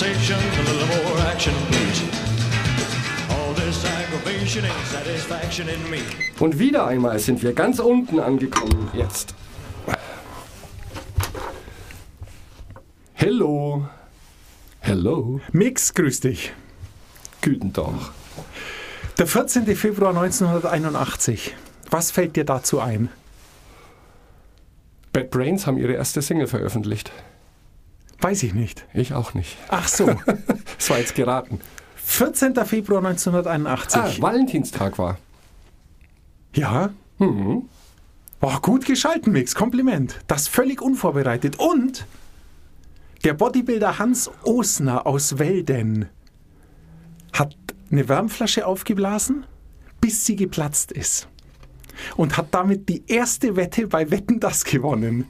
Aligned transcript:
conversation, 0.00 0.38
a 0.38 0.62
little 0.62 0.86
more 1.04 1.18
action, 1.26 1.54
please. 1.68 2.02
All 3.30 3.52
this 3.54 3.84
aggravation 3.84 4.64
ain't 4.64 4.86
satisfaction 4.86 5.68
in 5.68 5.90
me. 5.90 5.98
Und 6.38 6.58
wieder 6.58 6.86
einmal 6.86 7.18
sind 7.18 7.42
wir 7.42 7.52
ganz 7.52 7.80
unten 7.80 8.18
angekommen 8.18 8.90
jetzt. 8.94 9.34
Hello. 13.12 13.86
Hello. 14.80 15.40
Mix, 15.52 15.92
grüß 15.92 16.20
dich. 16.20 16.52
Guten 17.42 17.72
Tag. 17.74 17.92
Der 19.18 19.26
14. 19.26 19.66
Februar 19.76 20.16
1981. 20.16 21.54
Was 21.90 22.10
fällt 22.10 22.36
dir 22.36 22.44
dazu 22.44 22.80
ein? 22.80 23.10
Bad 25.12 25.30
Brains 25.30 25.66
haben 25.66 25.76
ihre 25.76 25.92
erste 25.92 26.22
Single 26.22 26.46
veröffentlicht. 26.46 27.12
Weiß 28.20 28.42
ich 28.42 28.54
nicht. 28.54 28.86
Ich 28.92 29.14
auch 29.14 29.34
nicht. 29.34 29.56
Ach 29.68 29.88
so. 29.88 30.06
Das 30.78 30.88
war 30.88 30.98
jetzt 30.98 31.14
geraten. 31.14 31.60
14. 31.96 32.54
Februar 32.64 33.04
1981. 33.04 34.00
Ah, 34.00 34.22
Valentinstag 34.22 34.98
war. 34.98 35.18
Ja. 36.54 36.90
Mhm. 37.18 37.68
War 38.40 38.60
gut 38.62 38.86
geschalten, 38.86 39.32
Mix. 39.32 39.54
Kompliment. 39.54 40.18
Das 40.26 40.48
völlig 40.48 40.80
unvorbereitet. 40.80 41.58
Und 41.58 42.06
der 43.24 43.34
Bodybuilder 43.34 43.98
Hans 43.98 44.30
Osner 44.44 45.06
aus 45.06 45.38
Welden 45.38 46.08
hat 47.34 47.54
eine 47.90 48.08
Wärmflasche 48.08 48.66
aufgeblasen, 48.66 49.44
bis 50.00 50.24
sie 50.24 50.36
geplatzt 50.36 50.92
ist. 50.92 51.28
Und 52.16 52.38
hat 52.38 52.46
damit 52.52 52.88
die 52.88 53.04
erste 53.06 53.56
Wette 53.56 53.86
bei 53.86 54.10
Wetten 54.10 54.40
das 54.40 54.64
gewonnen. 54.64 55.26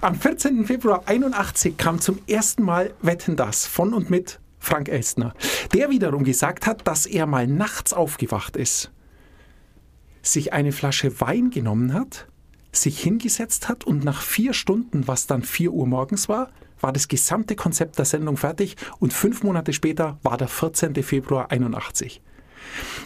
Am 0.00 0.14
14. 0.14 0.66
Februar 0.66 1.02
81 1.06 1.76
kam 1.76 2.00
zum 2.00 2.18
ersten 2.26 2.62
Mal 2.62 2.92
Wetten 3.02 3.36
das 3.36 3.66
von 3.66 3.94
und 3.94 4.10
mit 4.10 4.40
Frank 4.58 4.88
Elstner, 4.88 5.34
der 5.72 5.90
wiederum 5.90 6.24
gesagt 6.24 6.66
hat, 6.66 6.86
dass 6.86 7.06
er 7.06 7.26
mal 7.26 7.46
nachts 7.46 7.92
aufgewacht 7.92 8.56
ist, 8.56 8.90
sich 10.22 10.52
eine 10.52 10.72
Flasche 10.72 11.20
Wein 11.20 11.50
genommen 11.50 11.94
hat, 11.94 12.26
sich 12.72 13.00
hingesetzt 13.00 13.68
hat 13.68 13.84
und 13.84 14.04
nach 14.04 14.22
vier 14.22 14.52
Stunden, 14.52 15.08
was 15.08 15.26
dann 15.26 15.42
vier 15.42 15.72
Uhr 15.72 15.86
morgens 15.86 16.28
war, 16.28 16.50
war 16.80 16.92
das 16.92 17.08
gesamte 17.08 17.56
Konzept 17.56 17.98
der 17.98 18.04
Sendung 18.04 18.36
fertig 18.36 18.76
und 18.98 19.12
fünf 19.12 19.42
Monate 19.42 19.72
später 19.72 20.18
war 20.22 20.36
der 20.36 20.48
14. 20.48 20.94
Februar 21.02 21.50
81. 21.50 22.22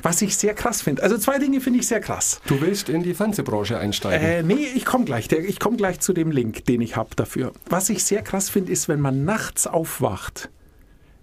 Was 0.02 0.20
ich 0.22 0.36
sehr 0.36 0.55
krass 0.55 0.83
finde. 0.83 1.02
Also 1.02 1.16
zwei 1.19 1.38
Dinge 1.38 1.60
finde 1.60 1.80
ich 1.80 1.86
sehr 1.86 2.00
krass. 2.00 2.41
Du 2.47 2.60
willst 2.60 2.88
in 2.88 3.02
die 3.02 3.14
Fernsehbranche 3.14 3.78
einsteigen. 3.78 4.27
Äh, 4.27 4.42
nee, 4.42 4.66
ich 4.74 4.84
komme 4.84 5.05
gleich. 5.05 5.30
Ich 5.33 5.58
komme 5.61 5.77
gleich 5.77 6.00
zu 6.00 6.12
dem 6.12 6.30
Link, 6.30 6.64
den 6.66 6.80
ich 6.80 6.96
habe 6.96 7.11
dafür. 7.16 7.52
Was 7.69 7.88
ich 7.91 8.05
sehr 8.05 8.22
krass 8.22 8.50
finde, 8.50 8.72
ist, 8.72 8.88
wenn 8.88 9.00
man 9.00 9.24
nachts 9.24 9.66
aufwacht, 9.66 10.50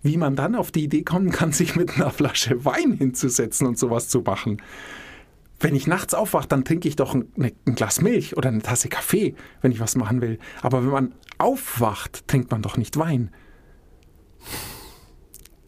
wie 0.04 0.18
man 0.18 0.36
dann 0.36 0.56
auf 0.56 0.72
die 0.72 0.84
Idee 0.86 1.04
kommen 1.04 1.32
kann, 1.32 1.52
sich 1.52 1.76
mit 1.76 1.96
einer 1.96 2.10
Flasche 2.12 2.66
Wein 2.66 2.94
hinzusetzen 2.94 3.68
und 3.68 3.78
sowas 3.78 4.10
zu 4.10 4.22
machen. 4.22 4.62
Wenn 5.60 5.76
ich 5.76 5.86
nachts 5.86 6.16
aufwache, 6.16 6.48
dann 6.48 6.66
trinke 6.66 6.88
ich 6.88 6.96
doch 6.96 7.14
ein, 7.14 7.26
ne- 7.36 7.54
ein 7.68 7.76
Glas 7.76 8.02
Milch 8.02 8.36
oder 8.36 8.50
eine 8.50 8.64
Tasse 8.64 8.90
Kaffee, 8.90 9.36
wenn 9.62 9.72
ich 9.72 9.80
was 9.80 9.96
machen 9.96 10.20
will. 10.22 10.40
Aber 10.64 10.82
wenn 10.84 10.90
man 10.90 11.12
aufwacht, 11.38 12.28
trinkt 12.28 12.50
man 12.50 12.64
doch 12.64 12.78
nicht 12.78 12.98
Wein. 12.98 13.30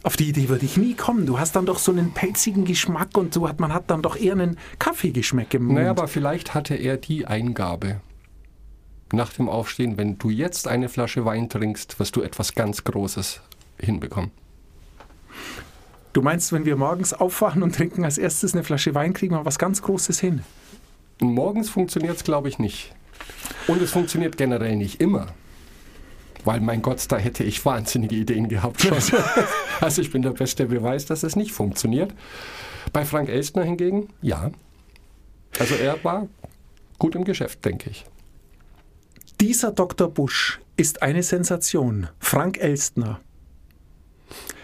Auf 0.03 0.17
die 0.17 0.27
Idee 0.27 0.49
würde 0.49 0.65
ich 0.65 0.75
nie 0.75 0.95
kommen. 0.95 1.25
Du 1.25 1.39
hast 1.39 1.55
dann 1.55 1.65
doch 1.65 1.79
so 1.79 1.91
einen 1.91 2.11
pelzigen 2.11 2.65
Geschmack 2.65 3.17
und 3.17 3.33
so 3.33 3.47
hat 3.47 3.61
man 3.61 3.73
hat 3.73 3.89
dann 3.89 4.01
doch 4.01 4.17
eher 4.17 4.33
einen 4.33 4.57
Kaffeegeschmack 4.77 5.53
im 5.53 5.63
Mund. 5.63 5.75
Naja, 5.75 5.91
aber 5.91 6.09
vielleicht 6.09 6.53
hatte 6.53 6.75
er 6.75 6.97
die 6.97 7.25
Eingabe. 7.25 8.01
Nach 9.13 9.31
dem 9.31 9.47
Aufstehen, 9.47 9.97
wenn 9.97 10.17
du 10.17 10.29
jetzt 10.29 10.67
eine 10.67 10.89
Flasche 10.89 11.23
Wein 11.23 11.47
trinkst, 11.47 11.99
wirst 11.99 12.17
du 12.17 12.21
etwas 12.21 12.53
ganz 12.53 12.83
Großes 12.83 13.41
hinbekommen. 13.79 14.31
Du 16.11 16.21
meinst, 16.21 16.51
wenn 16.51 16.65
wir 16.65 16.75
morgens 16.75 17.13
aufwachen 17.13 17.63
und 17.63 17.73
trinken 17.73 18.03
als 18.03 18.17
erstes 18.17 18.53
eine 18.53 18.63
Flasche 18.63 18.93
Wein, 18.93 19.13
kriegen 19.13 19.33
wir 19.33 19.45
was 19.45 19.57
ganz 19.57 19.81
Großes 19.81 20.19
hin? 20.19 20.43
Morgens 21.21 21.69
funktioniert 21.69 22.17
es, 22.17 22.23
glaube 22.25 22.49
ich, 22.49 22.59
nicht. 22.59 22.93
Und 23.67 23.81
es 23.81 23.91
funktioniert 23.91 24.35
generell 24.35 24.75
nicht 24.75 24.99
immer. 24.99 25.27
Weil, 26.45 26.59
mein 26.59 26.81
Gott, 26.81 27.05
da 27.09 27.17
hätte 27.17 27.43
ich 27.43 27.65
wahnsinnige 27.65 28.15
Ideen 28.15 28.49
gehabt 28.49 28.81
schon. 28.81 28.97
also 29.81 30.01
ich 30.01 30.11
bin 30.11 30.21
der 30.21 30.31
beste 30.31 30.65
Beweis, 30.65 31.05
dass 31.05 31.23
es 31.23 31.35
nicht 31.35 31.51
funktioniert. 31.51 32.13
Bei 32.91 33.05
Frank 33.05 33.29
Elstner 33.29 33.63
hingegen, 33.63 34.09
ja. 34.21 34.51
Also 35.59 35.75
er 35.75 36.03
war 36.03 36.27
gut 36.99 37.15
im 37.15 37.23
Geschäft, 37.23 37.63
denke 37.63 37.89
ich. 37.89 38.05
Dieser 39.39 39.71
Dr. 39.71 40.09
Busch 40.09 40.59
ist 40.77 41.01
eine 41.01 41.23
Sensation. 41.23 42.07
Frank 42.19 42.57
Elstner. 42.57 43.19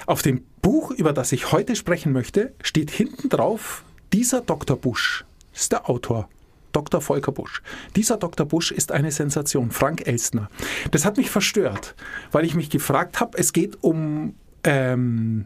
Auf 0.05 0.21
dem 0.21 0.43
Buch, 0.61 0.91
über 0.91 1.13
das 1.13 1.31
ich 1.31 1.51
heute 1.51 1.75
sprechen 1.75 2.11
möchte, 2.11 2.53
steht 2.61 2.91
hinten 2.91 3.29
drauf, 3.29 3.83
dieser 4.11 4.41
Dr. 4.41 4.75
Busch 4.75 5.25
ist 5.53 5.71
der 5.71 5.89
Autor. 5.89 6.29
Dr. 6.71 7.01
Volker 7.01 7.31
Busch. 7.31 7.61
Dieser 7.95 8.17
Dr. 8.17 8.45
Busch 8.45 8.71
ist 8.71 8.91
eine 8.91 9.11
Sensation, 9.11 9.71
Frank 9.71 10.07
Elstner. 10.07 10.49
Das 10.91 11.05
hat 11.05 11.17
mich 11.17 11.29
verstört, 11.29 11.95
weil 12.31 12.45
ich 12.45 12.55
mich 12.55 12.69
gefragt 12.69 13.19
habe, 13.19 13.37
es 13.37 13.53
geht 13.53 13.83
um 13.83 14.35
ähm, 14.63 15.45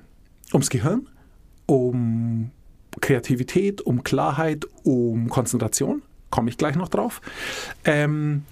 ums 0.52 0.70
Gehirn, 0.70 1.08
um 1.66 2.52
Kreativität, 3.02 3.82
um 3.82 4.04
Klarheit, 4.04 4.66
um 4.84 5.30
Konzentration. 5.30 6.02
Komme 6.30 6.50
ich 6.50 6.58
gleich 6.58 6.76
noch 6.76 6.90
drauf. 6.90 7.22
Ähm, 7.86 8.44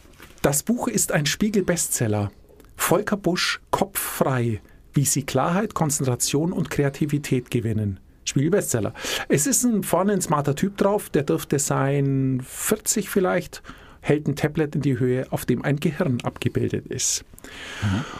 das 0.41 0.63
Buch 0.63 0.87
ist 0.87 1.11
ein 1.11 1.25
Spiegel-Bestseller. 1.25 2.31
Volker 2.75 3.17
Busch, 3.17 3.61
Kopf 3.69 3.99
frei, 3.99 4.61
wie 4.93 5.05
Sie 5.05 5.23
Klarheit, 5.23 5.73
Konzentration 5.73 6.51
und 6.51 6.69
Kreativität 6.69 7.51
gewinnen. 7.51 7.99
Spiegel-Bestseller. 8.25 8.93
Es 9.29 9.47
ist 9.47 9.63
ein, 9.63 9.83
vorne 9.83 10.13
ein 10.13 10.21
smarter 10.21 10.55
Typ 10.55 10.77
drauf, 10.77 11.09
der 11.09 11.23
dürfte 11.23 11.59
sein 11.59 12.41
40 12.45 13.09
vielleicht, 13.09 13.61
hält 14.01 14.27
ein 14.27 14.35
Tablet 14.35 14.75
in 14.75 14.81
die 14.81 14.99
Höhe, 14.99 15.25
auf 15.31 15.45
dem 15.45 15.63
ein 15.63 15.79
Gehirn 15.79 16.19
abgebildet 16.23 16.87
ist. 16.87 17.23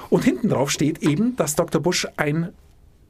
Und 0.09 0.23
hinten 0.23 0.49
drauf 0.49 0.71
steht 0.71 1.01
eben, 1.03 1.35
dass 1.35 1.55
Dr. 1.55 1.81
Busch 1.81 2.07
ein, 2.17 2.49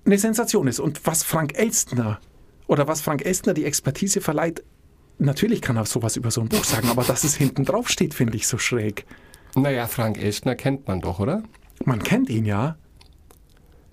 eine 0.06 0.18
Sensation 0.18 0.68
ist. 0.68 0.80
Und 0.80 1.06
was 1.06 1.24
Frank 1.24 1.57
Elstner 1.57 2.19
oder 2.68 2.88
was 2.88 3.01
Frank 3.01 3.25
Elstner 3.25 3.53
die 3.53 3.66
Expertise 3.66 4.22
verleiht, 4.22 4.63
natürlich 5.18 5.62
kann 5.62 5.78
er 5.78 5.85
sowas 5.85 6.16
über 6.16 6.31
so 6.31 6.41
ein 6.41 6.50
Buch 6.50 6.63
sagen, 6.63 6.90
aber 6.90 7.03
dass 7.03 7.24
es 7.24 7.35
hinten 7.35 7.66
drauf 7.66 7.90
steht, 7.90 8.13
finde 8.13 8.35
ich 8.35 8.47
so 8.47 8.57
schräg. 8.57 9.06
Naja, 9.56 9.88
Frank 9.88 10.18
Elstner 10.18 10.56
kennt 10.56 10.88
man 10.88 11.01
doch, 11.01 11.19
oder? 11.19 11.44
Man 11.84 12.01
kennt 12.01 12.30
ihn 12.30 12.46
ja. 12.46 12.78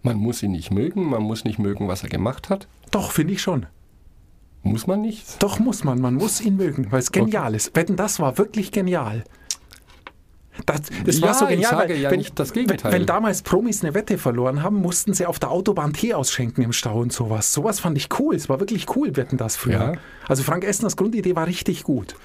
Man 0.02 0.16
muss 0.16 0.42
ihn 0.42 0.52
nicht 0.52 0.70
mögen, 0.70 1.04
man 1.10 1.22
muss 1.22 1.44
nicht 1.44 1.58
mögen, 1.58 1.88
was 1.88 2.04
er 2.04 2.08
gemacht 2.08 2.48
hat. 2.48 2.68
Doch, 2.90 3.12
finde 3.12 3.34
ich 3.34 3.42
schon. 3.42 3.66
Muss 4.62 4.86
man 4.86 5.00
nicht? 5.00 5.42
Doch 5.42 5.58
muss 5.58 5.84
man, 5.84 6.00
man 6.00 6.14
muss 6.14 6.40
ihn 6.40 6.56
mögen, 6.56 6.90
weil 6.90 7.00
es 7.00 7.12
genial 7.12 7.54
ist. 7.54 7.74
Wetten, 7.76 7.96
das 7.96 8.20
war 8.20 8.38
wirklich 8.38 8.72
genial. 8.72 9.24
Das, 10.66 10.80
das 11.04 11.22
war 11.22 11.28
Ja, 11.28 11.34
so 11.34 11.44
ich 11.44 11.50
genial, 11.52 11.70
sage 11.70 11.94
weil 11.94 12.00
ja 12.00 12.10
wenn, 12.10 12.18
nicht 12.18 12.38
das 12.38 12.52
Gegenteil. 12.52 12.92
Wenn, 12.92 13.00
wenn 13.00 13.06
damals 13.06 13.42
Promis 13.42 13.84
eine 13.84 13.94
Wette 13.94 14.18
verloren 14.18 14.62
haben, 14.62 14.76
mussten 14.76 15.14
sie 15.14 15.26
auf 15.26 15.38
der 15.38 15.50
Autobahn 15.50 15.92
Tee 15.92 16.14
ausschenken 16.14 16.62
im 16.64 16.72
Stau 16.72 17.00
und 17.00 17.12
sowas. 17.12 17.52
Sowas 17.52 17.78
fand 17.78 17.96
ich 17.96 18.08
cool. 18.18 18.34
Es 18.34 18.48
war 18.48 18.58
wirklich 18.58 18.94
cool, 18.96 19.16
Wetten 19.16 19.36
das 19.36 19.56
früher. 19.56 19.74
Ja. 19.74 19.92
Also 20.26 20.42
Frank 20.42 20.64
Essners 20.64 20.96
Grundidee 20.96 21.36
war 21.36 21.46
richtig 21.46 21.84
gut. 21.84 22.16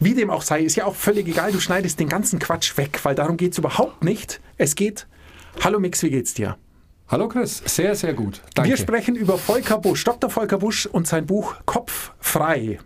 Wie 0.00 0.14
dem 0.14 0.30
auch 0.30 0.42
sei, 0.42 0.62
ist 0.62 0.74
ja 0.74 0.86
auch 0.86 0.96
völlig 0.96 1.28
egal, 1.28 1.52
du 1.52 1.60
schneidest 1.60 2.00
den 2.00 2.08
ganzen 2.08 2.40
Quatsch 2.40 2.76
weg, 2.76 2.98
weil 3.04 3.14
darum 3.14 3.36
geht 3.36 3.52
es 3.52 3.58
überhaupt 3.58 4.02
nicht. 4.02 4.40
Es 4.56 4.74
geht, 4.74 5.06
hallo 5.62 5.78
Mix, 5.78 6.02
wie 6.02 6.10
geht's 6.10 6.34
dir? 6.34 6.56
Hallo 7.08 7.28
Chris, 7.28 7.62
sehr, 7.66 7.94
sehr 7.94 8.14
gut. 8.14 8.40
Danke. 8.54 8.70
Wir 8.70 8.76
sprechen 8.76 9.14
über 9.14 9.36
Volker 9.38 9.78
Busch, 9.78 10.04
Dr. 10.04 10.30
Volker 10.30 10.58
Busch 10.58 10.86
und 10.86 11.06
sein 11.06 11.26
Buch 11.26 11.54
Kopf 11.66 12.12
frei. 12.18 12.78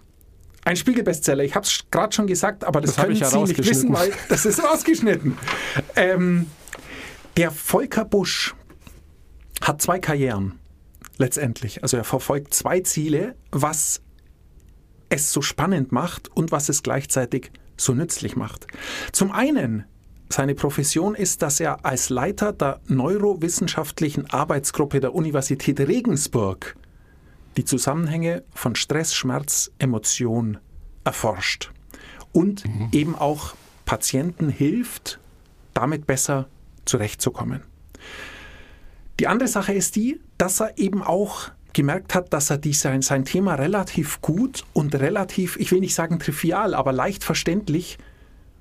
Ein 0.64 0.76
Spiegelbestseller. 0.76 1.44
Ich 1.44 1.54
habe 1.54 1.64
es 1.64 1.84
gerade 1.90 2.12
schon 2.14 2.26
gesagt, 2.26 2.64
aber 2.64 2.80
das, 2.80 2.94
Das 2.94 3.04
können 3.04 3.14
ich 3.14 3.20
ja 3.20 3.30
Sie 3.30 3.38
nicht 3.38 3.58
wissen, 3.66 3.92
weil 3.92 4.12
das 4.28 4.44
ist 4.44 4.62
rausgeschnitten. 4.62 5.38
ähm, 5.96 6.46
der 7.36 7.50
Volker 7.52 8.04
Busch 8.04 8.54
hat 9.62 9.80
zwei 9.80 9.98
Karrieren 9.98 10.58
letztendlich. 11.16 11.82
Also 11.82 11.96
er 11.96 12.04
verfolgt 12.04 12.52
zwei 12.52 12.80
Ziele, 12.80 13.34
was 13.50 14.02
es 15.08 15.32
so 15.32 15.40
spannend 15.42 15.92
macht 15.92 16.28
und 16.36 16.52
was 16.52 16.68
es 16.68 16.82
gleichzeitig 16.82 17.50
so 17.76 17.94
nützlich 17.94 18.36
macht. 18.36 18.66
Zum 19.12 19.30
einen, 19.32 19.84
seine 20.30 20.54
Profession 20.54 21.14
ist, 21.14 21.42
dass 21.42 21.60
er 21.60 21.84
als 21.84 22.10
Leiter 22.10 22.52
der 22.52 22.80
neurowissenschaftlichen 22.86 24.30
Arbeitsgruppe 24.30 25.00
der 25.00 25.14
Universität 25.14 25.80
Regensburg 25.80 26.76
die 27.56 27.64
Zusammenhänge 27.64 28.44
von 28.54 28.74
Stress, 28.74 29.14
Schmerz, 29.14 29.70
Emotion 29.78 30.58
erforscht 31.04 31.70
und 32.32 32.64
eben 32.92 33.16
auch 33.16 33.54
Patienten 33.84 34.48
hilft, 34.48 35.18
damit 35.74 36.06
besser 36.06 36.46
zurechtzukommen. 36.84 37.62
Die 39.18 39.26
andere 39.26 39.48
Sache 39.48 39.72
ist 39.72 39.96
die, 39.96 40.20
dass 40.36 40.60
er 40.60 40.78
eben 40.78 41.02
auch 41.02 41.50
gemerkt 41.72 42.14
hat, 42.14 42.32
dass 42.32 42.50
er 42.50 42.58
die, 42.58 42.72
sein, 42.72 43.02
sein 43.02 43.24
Thema 43.24 43.54
relativ 43.54 44.20
gut 44.20 44.64
und 44.72 44.94
relativ, 44.94 45.56
ich 45.56 45.72
will 45.72 45.80
nicht 45.80 45.94
sagen 45.94 46.18
trivial, 46.18 46.74
aber 46.74 46.92
leicht 46.92 47.24
verständlich 47.24 47.98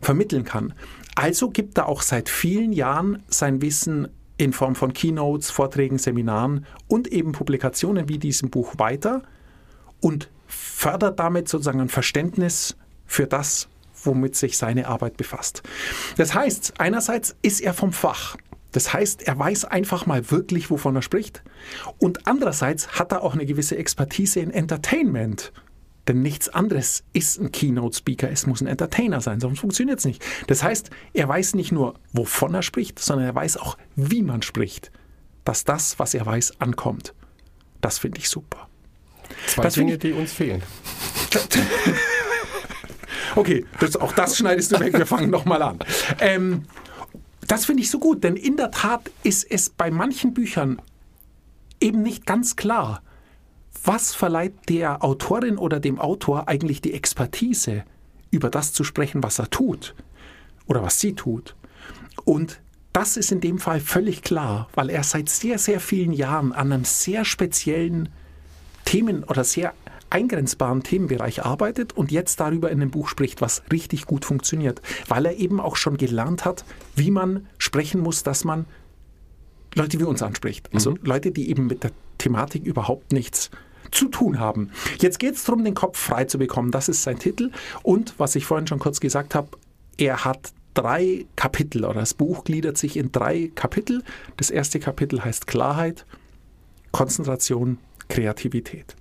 vermitteln 0.02 0.44
kann. 0.44 0.74
Also 1.18 1.50
gibt 1.50 1.80
er 1.80 1.90
auch 1.90 2.04
seit 2.04 2.30
vielen 2.30 2.72
Jahren 2.72 3.24
sein 3.28 3.60
Wissen 3.64 4.08
in 4.38 4.54
Form 4.54 4.76
von 4.76 4.94
Keynotes, 4.94 5.50
Vorträgen, 5.50 5.98
Seminaren 5.98 6.68
und 6.88 7.08
eben 7.08 7.32
Publikationen 7.32 8.08
wie 8.08 8.20
diesem 8.20 8.52
Buch 8.52 8.76
weiter 8.78 9.24
und 10.00 10.30
fördert 10.46 11.20
damit 11.20 11.50
sozusagen 11.50 11.82
ein 11.82 11.90
Verständnis 11.90 12.78
für 13.08 13.26
das, 13.26 13.68
womit 14.04 14.36
sich 14.36 14.60
seine 14.60 14.88
Arbeit 14.88 15.18
befasst. 15.18 15.64
Das 16.18 16.36
heißt, 16.36 16.76
einerseits 16.78 17.36
ist 17.42 17.62
er 17.62 17.74
vom 17.74 17.94
Fach. 17.94 18.38
Das 18.72 18.94
heißt, 18.94 19.24
er 19.24 19.40
weiß 19.40 19.66
einfach 19.66 20.06
mal 20.06 20.30
wirklich, 20.30 20.70
wovon 20.70 20.96
er 20.96 21.02
spricht. 21.02 21.42
Und 21.98 22.28
andererseits 22.28 23.00
hat 23.00 23.12
er 23.12 23.24
auch 23.24 23.34
eine 23.34 23.48
gewisse 23.48 23.76
Expertise 23.76 24.40
in 24.40 24.52
Entertainment. 24.52 25.52
Denn 26.08 26.22
nichts 26.22 26.48
anderes 26.50 27.04
ist 27.14 27.40
ein 27.40 27.52
Keynote-Speaker. 27.52 28.30
Es 28.32 28.48
muss 28.48 28.62
ein 28.62 28.68
Entertainer 28.68 29.20
sein, 29.20 29.40
sonst 29.40 29.60
funktioniert 29.60 30.00
es 30.00 30.06
nicht. 30.06 30.24
Das 30.48 30.64
heißt, 30.64 30.90
er 31.14 31.28
weiß 31.28 31.56
nicht 31.56 31.72
nur, 31.72 31.96
wovon 32.14 32.54
er 32.54 32.62
spricht, 32.62 33.00
sondern 33.00 33.26
er 33.26 33.36
weiß 33.36 33.58
auch, 33.58 33.78
wie 33.96 34.24
man 34.24 34.42
spricht. 34.42 34.92
Dass 35.44 35.64
das, 35.64 36.00
was 36.00 36.14
er 36.14 36.26
weiß, 36.26 36.62
ankommt. 36.62 37.14
Das 37.82 38.00
finde 38.00 38.20
ich 38.20 38.30
super. 38.30 38.70
Zwei 39.48 39.64
Das 39.64 39.74
Dinge, 39.74 39.98
die 39.98 40.14
uns 40.14 40.32
fehlen. 40.32 40.62
Okay, 43.36 43.66
das, 43.80 43.96
auch 43.96 44.14
das 44.14 44.38
schneidest 44.38 44.72
du 44.72 44.80
weg. 44.80 44.98
Wir 44.98 45.06
fangen 45.06 45.30
nochmal 45.30 45.62
an. 45.62 45.78
Ähm, 46.20 46.66
das 47.48 47.66
finde 47.66 47.84
ich 47.84 47.92
so 47.92 48.00
gut, 48.00 48.24
denn 48.24 48.36
in 48.36 48.58
der 48.58 48.72
Tat 48.72 49.12
ist 49.22 49.50
es 49.50 49.70
bei 49.70 49.92
manchen 49.92 50.34
Büchern 50.34 50.82
eben 51.80 52.02
nicht 52.02 52.26
ganz 52.26 52.56
klar, 52.56 53.04
was 53.88 54.14
verleiht 54.14 54.54
der 54.68 55.04
Autorin 55.04 55.58
oder 55.58 55.80
dem 55.80 55.98
Autor 55.98 56.50
eigentlich 56.50 56.82
die 56.82 56.94
Expertise, 56.94 57.84
über 58.32 58.50
das 58.50 58.74
zu 58.74 58.84
sprechen, 58.84 59.24
was 59.24 59.40
er 59.40 59.50
tut 59.50 59.96
oder 60.66 60.84
was 60.84 61.00
sie 61.00 61.14
tut. 61.14 61.56
Und 62.26 62.60
das 62.92 63.16
ist 63.16 63.32
in 63.32 63.40
dem 63.40 63.60
Fall 63.60 63.80
völlig 63.80 64.24
klar, 64.24 64.68
weil 64.76 64.90
er 64.90 65.04
seit 65.04 65.30
sehr, 65.30 65.58
sehr 65.58 65.80
vielen 65.80 66.12
Jahren 66.12 66.52
an 66.52 66.74
einem 66.74 66.84
sehr 66.84 67.24
speziellen 67.24 68.10
Themen 68.84 69.24
oder 69.24 69.46
sehr 69.46 69.74
eingrenzbaren 70.10 70.84
Themenbereich 70.84 71.46
arbeitet 71.46 71.96
und 71.96 72.12
jetzt 72.12 72.42
darüber 72.42 72.70
in 72.70 72.82
einem 72.82 72.92
Buch 72.92 73.08
spricht, 73.08 73.40
was 73.40 73.64
richtig 73.72 74.06
gut 74.06 74.26
funktioniert, 74.26 74.82
weil 75.08 75.26
er 75.26 75.38
eben 75.38 75.62
auch 75.62 75.78
schon 75.78 75.96
gelernt 75.96 76.44
hat, 76.44 76.66
wie 76.96 77.12
man 77.12 77.48
sprechen 77.58 78.02
muss, 78.02 78.24
dass 78.24 78.44
man 78.44 78.66
Leute 79.76 80.00
wie 80.00 80.04
uns 80.04 80.22
anspricht. 80.24 80.70
Also 80.74 80.98
Leute, 81.04 81.32
die 81.32 81.50
eben 81.50 81.68
mit 81.68 81.84
der 81.84 81.92
Thematik 82.18 82.66
überhaupt 82.66 83.14
nichts 83.14 83.50
zu 83.92 84.08
tun 84.10 84.40
haben. 84.40 84.72
Jetzt 85.00 85.20
geht 85.20 85.36
es 85.36 85.44
darum, 85.44 85.64
den 85.64 85.74
Kopf 85.74 85.98
frei 85.98 86.26
zu 86.26 86.38
bekommen. 86.38 86.72
Das 86.72 86.90
ist 86.90 87.04
sein 87.04 87.20
Titel. 87.20 87.52
Und 87.84 88.14
was 88.18 88.36
ich 88.36 88.46
vorhin 88.46 88.68
schon 88.68 88.80
kurz 88.80 89.00
gesagt 89.00 89.36
habe, 89.36 89.50
er 89.98 90.26
hat 90.26 90.52
drei 90.74 91.26
Kapitel 91.36 91.86
oder 91.86 92.02
das 92.02 92.14
Buch 92.14 92.44
gliedert 92.44 92.78
sich 92.78 92.98
in 92.98 93.12
drei 93.12 93.52
Kapitel. 93.56 94.04
Das 94.38 94.50
erste 94.50 94.80
Kapitel 94.80 95.24
heißt 95.24 95.48
Klarheit, 95.48 96.06
Konzentration, 96.92 97.80
Kreativität. 98.10 98.96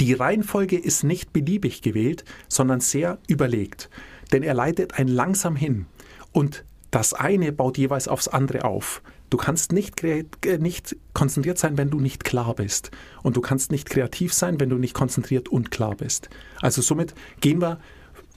Die 0.00 0.14
Reihenfolge 0.14 0.78
ist 0.78 1.04
nicht 1.04 1.32
beliebig 1.32 1.82
gewählt, 1.82 2.24
sondern 2.48 2.80
sehr 2.80 3.18
überlegt. 3.28 3.90
Denn 4.32 4.42
er 4.42 4.54
leitet 4.54 4.98
ein 4.98 5.08
langsam 5.08 5.56
hin. 5.56 5.86
Und 6.32 6.64
das 6.90 7.12
eine 7.12 7.52
baut 7.52 7.76
jeweils 7.76 8.08
aufs 8.08 8.28
andere 8.28 8.64
auf. 8.64 9.02
Du 9.30 9.36
kannst 9.36 9.72
nicht, 9.72 10.02
äh, 10.02 10.24
nicht 10.58 10.96
konzentriert 11.14 11.58
sein, 11.58 11.78
wenn 11.78 11.90
du 11.90 12.00
nicht 12.00 12.24
klar 12.24 12.54
bist. 12.54 12.90
Und 13.22 13.36
du 13.36 13.40
kannst 13.40 13.70
nicht 13.70 13.88
kreativ 13.88 14.34
sein, 14.34 14.58
wenn 14.58 14.68
du 14.68 14.76
nicht 14.76 14.94
konzentriert 14.94 15.48
und 15.48 15.70
klar 15.70 15.94
bist. 15.94 16.28
Also 16.60 16.82
somit 16.82 17.14
gehen 17.40 17.60
wir, 17.60 17.78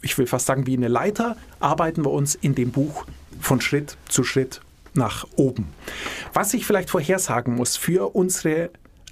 ich 0.01 0.18
will 0.18 0.28
fast 0.28 0.45
sagen, 0.45 0.68
wie 0.68 0.78
eine 0.78 0.88
Leiter, 0.88 1.36
arbeiten 1.60 2.06
wir 2.06 2.12
uns 2.12 2.36
in 2.36 2.54
dem 2.54 2.72
Buch 2.72 3.06
von 3.42 3.60
Schritt 3.60 3.98
zu 4.07 4.24
Schritt 4.24 4.62
nach 4.94 5.25
oben. 5.36 5.68
Was 6.34 6.54
ich 6.54 6.66
vielleicht 6.66 6.92
vorhersagen 6.92 7.56
muss 7.56 7.75
für 7.75 8.16
unsere 8.16 8.69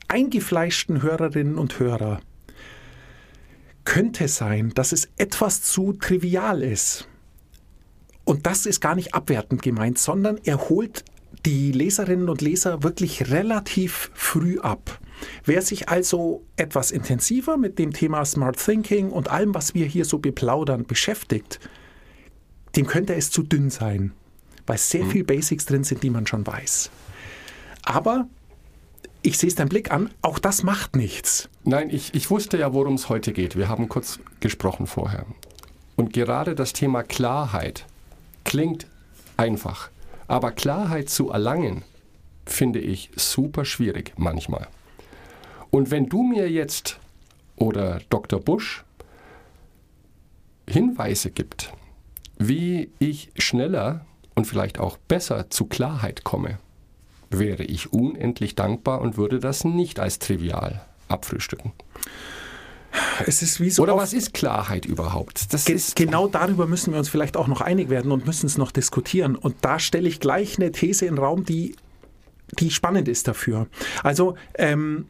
eingefleischten 0.07 1.01
Hörerinnen 1.01 1.57
und 1.57 1.79
Hörer, 1.79 2.21
könnte 3.85 4.27
sein, 4.27 4.71
dass 4.75 4.91
es 4.91 5.09
etwas 5.17 5.63
zu 5.63 5.93
trivial 5.93 6.61
ist. 6.61 7.07
Und 8.23 8.45
das 8.45 8.65
ist 8.65 8.81
gar 8.81 8.93
nicht 8.93 9.15
abwertend 9.15 9.63
gemeint, 9.63 9.97
sondern 9.97 10.37
er 10.43 10.69
holt 10.69 11.03
die 11.45 11.71
Leserinnen 11.71 12.29
und 12.29 12.41
Leser 12.41 12.83
wirklich 12.83 13.31
relativ 13.31 14.11
früh 14.13 14.59
ab. 14.59 14.99
Wer 15.45 15.61
sich 15.61 15.89
also 15.89 16.43
etwas 16.55 16.91
intensiver 16.91 17.57
mit 17.57 17.79
dem 17.79 17.93
Thema 17.93 18.25
Smart 18.25 18.57
Thinking 18.57 19.09
und 19.09 19.29
allem, 19.29 19.53
was 19.53 19.73
wir 19.73 19.85
hier 19.85 20.05
so 20.05 20.19
beplaudern, 20.19 20.85
beschäftigt, 20.85 21.59
dem 22.75 22.87
könnte 22.87 23.15
es 23.15 23.31
zu 23.31 23.43
dünn 23.43 23.69
sein, 23.69 24.13
weil 24.65 24.77
sehr 24.77 25.05
viel 25.05 25.23
Basics 25.23 25.65
drin 25.65 25.83
sind, 25.83 26.03
die 26.03 26.09
man 26.09 26.25
schon 26.25 26.45
weiß. 26.45 26.89
Aber 27.83 28.27
ich 29.23 29.37
sehe 29.37 29.49
es 29.49 29.55
deinem 29.55 29.69
Blick 29.69 29.91
an, 29.91 30.09
auch 30.21 30.39
das 30.39 30.63
macht 30.63 30.95
nichts. 30.95 31.49
Nein, 31.63 31.89
ich, 31.91 32.13
ich 32.15 32.29
wusste 32.29 32.57
ja, 32.57 32.73
worum 32.73 32.95
es 32.95 33.09
heute 33.09 33.33
geht. 33.33 33.55
Wir 33.55 33.69
haben 33.69 33.89
kurz 33.89 34.19
gesprochen 34.39 34.87
vorher. 34.87 35.25
Und 35.95 36.13
gerade 36.13 36.55
das 36.55 36.73
Thema 36.73 37.03
Klarheit 37.03 37.85
klingt 38.43 38.87
einfach. 39.37 39.89
Aber 40.31 40.53
Klarheit 40.53 41.09
zu 41.09 41.29
erlangen, 41.29 41.83
finde 42.45 42.79
ich 42.79 43.11
super 43.17 43.65
schwierig 43.65 44.13
manchmal. 44.15 44.69
Und 45.71 45.91
wenn 45.91 46.07
du 46.07 46.23
mir 46.23 46.49
jetzt 46.49 47.01
oder 47.57 47.99
Dr. 48.09 48.39
Busch 48.39 48.85
Hinweise 50.69 51.31
gibt, 51.31 51.73
wie 52.37 52.91
ich 52.97 53.33
schneller 53.37 54.05
und 54.33 54.45
vielleicht 54.45 54.79
auch 54.79 54.95
besser 54.95 55.49
zu 55.49 55.65
Klarheit 55.65 56.23
komme, 56.23 56.59
wäre 57.29 57.65
ich 57.65 57.91
unendlich 57.91 58.55
dankbar 58.55 59.01
und 59.01 59.17
würde 59.17 59.41
das 59.41 59.65
nicht 59.65 59.99
als 59.99 60.19
trivial 60.19 60.79
abfrühstücken. 61.09 61.73
Es 63.27 63.41
ist 63.41 63.59
wie 63.59 63.69
so 63.69 63.83
Oder 63.83 63.95
was 63.95 64.13
ist 64.13 64.33
Klarheit 64.33 64.85
überhaupt? 64.85 65.53
Das 65.53 65.65
Ge 65.65 65.75
ist 65.75 65.95
genau 65.95 66.27
darüber 66.27 66.67
müssen 66.67 66.93
wir 66.93 66.99
uns 66.99 67.09
vielleicht 67.09 67.37
auch 67.37 67.47
noch 67.47 67.61
einig 67.61 67.89
werden 67.89 68.11
und 68.11 68.25
müssen 68.25 68.45
es 68.45 68.57
noch 68.57 68.71
diskutieren. 68.71 69.35
Und 69.35 69.55
da 69.61 69.79
stelle 69.79 70.07
ich 70.07 70.19
gleich 70.19 70.57
eine 70.57 70.71
These 70.71 71.05
in 71.05 71.15
den 71.15 71.23
Raum, 71.23 71.45
die, 71.45 71.75
die 72.59 72.71
spannend 72.71 73.07
ist 73.07 73.27
dafür. 73.27 73.67
Also, 74.03 74.35
ähm, 74.55 75.05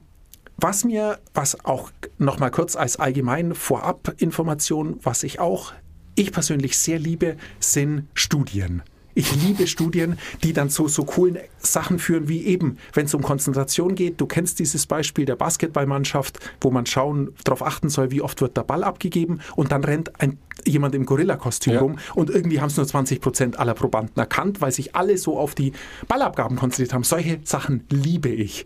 was 0.58 0.84
mir, 0.84 1.20
was 1.34 1.66
auch 1.66 1.92
noch 2.20 2.40
mal 2.40 2.52
kurz 2.52 2.76
als 2.76 2.98
allgemein 2.98 3.56
Vorab-Information, 3.56 5.00
was 5.02 5.24
ich 5.24 5.40
auch, 5.40 5.74
ich 6.16 6.32
persönlich 6.32 6.78
sehr 6.78 7.00
liebe, 7.00 7.38
sind 7.60 8.08
Studien. 8.14 8.84
Ich 9.14 9.36
liebe 9.44 9.68
Studien, 9.68 10.18
die 10.44 10.54
dann 10.54 10.70
zu 10.70 10.88
so 10.88 11.04
coolen 11.04 11.38
Sachen 11.60 12.00
führen, 12.00 12.28
wie 12.28 12.46
eben, 12.46 12.78
wenn 12.94 13.06
es 13.06 13.14
um 13.14 13.22
Konzentration 13.22 13.96
geht. 13.96 14.20
Du 14.22 14.26
kennst 14.26 14.60
dieses 14.60 14.86
Beispiel 14.86 15.26
der 15.26 15.36
Basketballmannschaft, 15.36 16.40
wo 16.62 16.72
man 16.72 16.86
schauen, 16.86 17.34
darauf 17.44 17.64
achten 17.64 17.90
soll, 17.90 18.12
wie 18.12 18.22
oft 18.22 18.42
wird 18.42 18.58
der 18.58 18.64
Ball 18.64 18.84
abgegeben 18.84 19.40
und 19.56 19.72
dann 19.72 19.84
rennt 19.84 20.20
ein, 20.22 20.38
jemand 20.66 20.96
im 20.96 21.06
Gorilla-Kostüm 21.06 21.74
Ja. 21.74 21.80
rum 21.82 21.98
und 22.16 22.30
irgendwie 22.30 22.62
haben 22.62 22.68
es 22.68 22.78
nur 22.78 22.88
20 22.88 23.22
Prozent 23.22 23.60
aller 23.60 23.74
Probanden 23.74 24.18
erkannt, 24.18 24.62
weil 24.62 24.72
sich 24.72 24.96
alle 24.96 25.18
so 25.18 25.38
auf 25.38 25.56
die 25.56 25.74
Ballabgaben 26.08 26.58
konzentriert 26.58 26.94
haben. 26.94 27.04
Solche 27.04 27.40
Sachen 27.44 27.84
liebe 27.90 28.30
ich. 28.30 28.66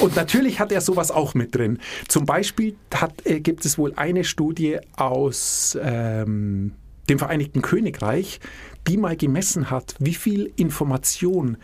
Und 0.00 0.16
natürlich 0.16 0.60
hat 0.60 0.70
er 0.70 0.80
sowas 0.80 1.10
auch 1.10 1.34
mit 1.34 1.54
drin. 1.54 1.78
Zum 2.08 2.26
Beispiel 2.26 2.76
hat, 2.94 3.26
äh, 3.26 3.40
gibt 3.40 3.64
es 3.64 3.78
wohl 3.78 3.94
eine 3.96 4.22
Studie 4.24 4.78
aus 4.96 5.76
ähm, 5.82 6.72
dem 7.08 7.18
Vereinigten 7.18 7.62
Königreich, 7.62 8.40
die 8.86 8.96
mal 8.96 9.16
gemessen 9.16 9.70
hat, 9.70 9.94
wie 9.98 10.14
viel 10.14 10.52
Information 10.56 11.56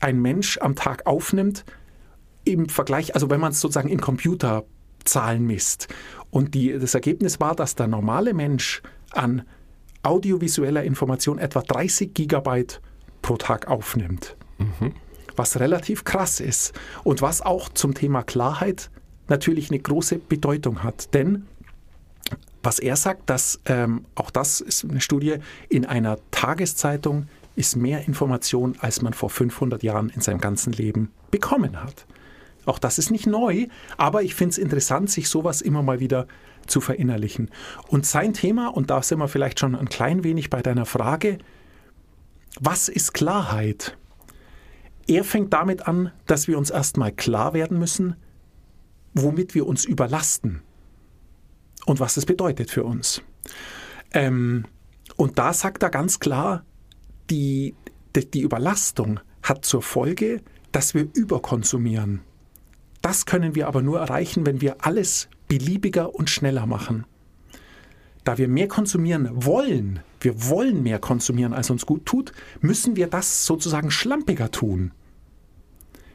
ein 0.00 0.20
Mensch 0.20 0.58
am 0.58 0.74
Tag 0.74 1.06
aufnimmt 1.06 1.64
im 2.44 2.68
Vergleich, 2.68 3.14
also 3.14 3.30
wenn 3.30 3.40
man 3.40 3.52
es 3.52 3.60
sozusagen 3.60 3.88
in 3.88 4.00
Computerzahlen 4.00 5.46
misst. 5.46 5.88
Und 6.30 6.54
die, 6.54 6.78
das 6.78 6.94
Ergebnis 6.94 7.40
war, 7.40 7.54
dass 7.54 7.74
der 7.74 7.86
normale 7.86 8.34
Mensch 8.34 8.82
an 9.12 9.42
audiovisueller 10.02 10.82
Information 10.82 11.38
etwa 11.38 11.60
30 11.60 12.14
Gigabyte 12.14 12.80
pro 13.22 13.36
Tag 13.36 13.68
aufnimmt. 13.68 14.36
Was 15.36 15.60
relativ 15.60 16.04
krass 16.04 16.40
ist 16.40 16.72
und 17.04 17.22
was 17.22 17.42
auch 17.42 17.68
zum 17.68 17.94
Thema 17.94 18.22
Klarheit 18.22 18.90
natürlich 19.28 19.70
eine 19.70 19.78
große 19.78 20.18
Bedeutung 20.18 20.82
hat. 20.82 21.14
Denn 21.14 21.46
was 22.62 22.78
er 22.78 22.96
sagt, 22.96 23.30
dass 23.30 23.60
ähm, 23.66 24.04
auch 24.14 24.30
das 24.30 24.60
ist 24.60 24.84
eine 24.84 25.00
Studie, 25.00 25.36
in 25.68 25.86
einer 25.86 26.18
Tageszeitung 26.30 27.26
ist 27.56 27.76
mehr 27.76 28.06
Information, 28.06 28.76
als 28.80 29.02
man 29.02 29.12
vor 29.12 29.30
500 29.30 29.82
Jahren 29.82 30.10
in 30.10 30.20
seinem 30.20 30.40
ganzen 30.40 30.72
Leben 30.72 31.10
bekommen 31.30 31.82
hat. 31.82 32.06
Auch 32.66 32.78
das 32.78 32.98
ist 32.98 33.10
nicht 33.10 33.26
neu, 33.26 33.66
aber 33.96 34.22
ich 34.22 34.34
finde 34.34 34.52
es 34.52 34.58
interessant, 34.58 35.10
sich 35.10 35.28
sowas 35.28 35.60
immer 35.60 35.82
mal 35.82 36.00
wieder 36.00 36.26
zu 36.66 36.80
verinnerlichen. 36.80 37.50
Und 37.88 38.06
sein 38.06 38.34
Thema, 38.34 38.68
und 38.68 38.90
da 38.90 39.02
sind 39.02 39.18
wir 39.18 39.28
vielleicht 39.28 39.58
schon 39.58 39.74
ein 39.74 39.88
klein 39.88 40.22
wenig 40.24 40.50
bei 40.50 40.62
deiner 40.62 40.86
Frage, 40.86 41.38
was 42.60 42.88
ist 42.88 43.14
Klarheit? 43.14 43.96
Er 45.06 45.24
fängt 45.24 45.52
damit 45.52 45.88
an, 45.88 46.12
dass 46.26 46.46
wir 46.46 46.58
uns 46.58 46.70
erstmal 46.70 47.12
klar 47.12 47.54
werden 47.54 47.78
müssen, 47.78 48.16
womit 49.14 49.54
wir 49.54 49.66
uns 49.66 49.84
überlasten 49.84 50.62
und 51.90 51.98
was 51.98 52.16
es 52.16 52.24
bedeutet 52.24 52.70
für 52.70 52.84
uns. 52.84 53.20
Ähm, 54.12 54.64
und 55.16 55.40
da 55.40 55.52
sagt 55.52 55.82
er 55.82 55.90
ganz 55.90 56.20
klar, 56.20 56.64
die, 57.30 57.74
die, 58.14 58.30
die 58.30 58.42
Überlastung 58.42 59.18
hat 59.42 59.64
zur 59.64 59.82
Folge, 59.82 60.40
dass 60.70 60.94
wir 60.94 61.08
überkonsumieren. 61.12 62.20
Das 63.02 63.26
können 63.26 63.56
wir 63.56 63.66
aber 63.66 63.82
nur 63.82 63.98
erreichen, 63.98 64.46
wenn 64.46 64.60
wir 64.60 64.86
alles 64.86 65.28
beliebiger 65.48 66.14
und 66.14 66.30
schneller 66.30 66.64
machen. 66.64 67.06
Da 68.22 68.38
wir 68.38 68.46
mehr 68.46 68.68
konsumieren 68.68 69.28
wollen, 69.32 69.98
wir 70.20 70.48
wollen 70.48 70.84
mehr 70.84 71.00
konsumieren, 71.00 71.52
als 71.52 71.70
uns 71.70 71.86
gut 71.86 72.06
tut, 72.06 72.30
müssen 72.60 72.94
wir 72.94 73.08
das 73.08 73.46
sozusagen 73.46 73.90
schlampiger 73.90 74.52
tun. 74.52 74.92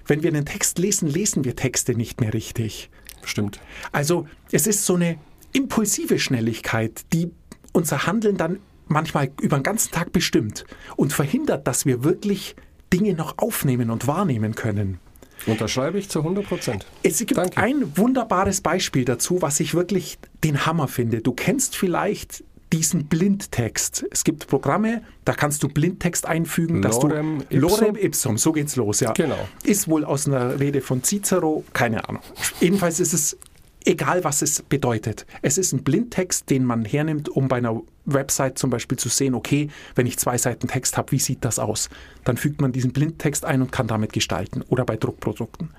Wenn 0.06 0.24
wir 0.24 0.30
einen 0.30 0.46
Text 0.46 0.80
lesen, 0.80 1.10
lesen 1.10 1.44
wir 1.44 1.58
Texte 1.58 1.96
nicht 1.96 2.22
mehr 2.22 2.34
richtig. 2.34 2.90
Stimmt. 3.26 3.60
Also 3.92 4.26
es 4.54 4.68
ist 4.68 4.86
so 4.86 4.96
eine 4.96 5.18
impulsive 5.56 6.20
Schnelligkeit, 6.20 7.06
die 7.14 7.32
unser 7.72 8.06
Handeln 8.06 8.38
dann 8.38 8.60
manchmal 8.88 9.32
über 9.42 9.58
den 9.58 9.64
ganzen 9.64 9.92
Tag 9.92 10.12
bestimmt 10.12 10.66
und 10.96 11.14
verhindert, 11.14 11.68
dass 11.68 11.86
wir 11.86 12.04
wirklich 12.04 12.56
Dinge 12.94 13.14
noch 13.14 13.38
aufnehmen 13.38 13.90
und 13.90 14.08
wahrnehmen 14.08 14.56
können. 14.56 15.00
Unterschreibe 15.48 15.98
ich 15.98 16.10
zu 16.10 16.20
100 16.20 16.46
Prozent. 16.46 16.86
Es 17.04 17.20
gibt 17.20 17.38
Danke. 17.38 17.58
ein 17.58 17.98
wunderbares 17.98 18.62
Beispiel 18.62 19.06
dazu, 19.06 19.42
was 19.42 19.60
ich 19.60 19.74
wirklich 19.74 20.18
den 20.44 20.66
Hammer 20.66 20.88
finde. 20.88 21.22
Du 21.22 21.34
kennst 21.34 21.76
vielleicht 21.76 22.44
diesen 22.74 23.06
Blindtext. 23.06 24.06
Es 24.12 24.24
gibt 24.24 24.48
Programme, 24.48 25.04
da 25.24 25.34
kannst 25.34 25.64
du 25.64 25.68
Blindtext 25.68 26.26
einfügen, 26.26 26.82
dass 26.82 27.02
Lorem 27.02 27.40
du 27.50 27.56
ipsum? 27.56 27.60
Lorem 27.60 27.96
ipsum, 27.96 28.38
so 28.38 28.52
geht's 28.52 28.76
los, 28.76 29.00
ja. 29.02 29.12
Genau. 29.14 29.48
Ist 29.64 29.88
wohl 29.88 30.04
aus 30.04 30.28
einer 30.28 30.60
Rede 30.60 30.82
von 30.82 31.04
Cicero, 31.04 31.64
keine 31.74 32.08
Ahnung. 32.10 32.22
Jedenfalls 32.60 33.00
ist 33.00 33.14
es 33.14 33.38
egal, 33.86 34.24
was 34.24 34.42
es 34.42 34.62
bedeutet. 34.62 35.26
Es 35.42 35.58
ist 35.58 35.72
ein 35.72 35.84
Blindtext, 35.84 36.50
den 36.50 36.66
man 36.66 36.86
hernimmt, 36.86 37.30
um 37.30 37.48
bei 37.48 37.58
einer 37.58 37.82
Website 38.06 38.58
zum 38.58 38.70
Beispiel 38.70 38.98
zu 38.98 39.10
sehen, 39.10 39.34
okay, 39.34 39.70
wenn 39.96 40.08
ich 40.08 40.18
zwei 40.18 40.38
Seiten 40.38 40.68
Text 40.68 40.98
habe, 40.98 41.12
wie 41.12 41.20
sieht 41.20 41.46
das 41.46 41.60
aus? 41.60 41.90
Dann 42.24 42.38
fügt 42.38 42.62
man 42.62 42.72
diesen 42.72 42.92
Blindtext 42.92 43.46
ein 43.46 43.62
und 43.62 43.72
kann 43.72 43.88
damit 43.88 44.14
gestalten 44.14 44.62
oder 44.64 44.86
bei 44.86 44.98
Druckprodukten. 44.98 45.70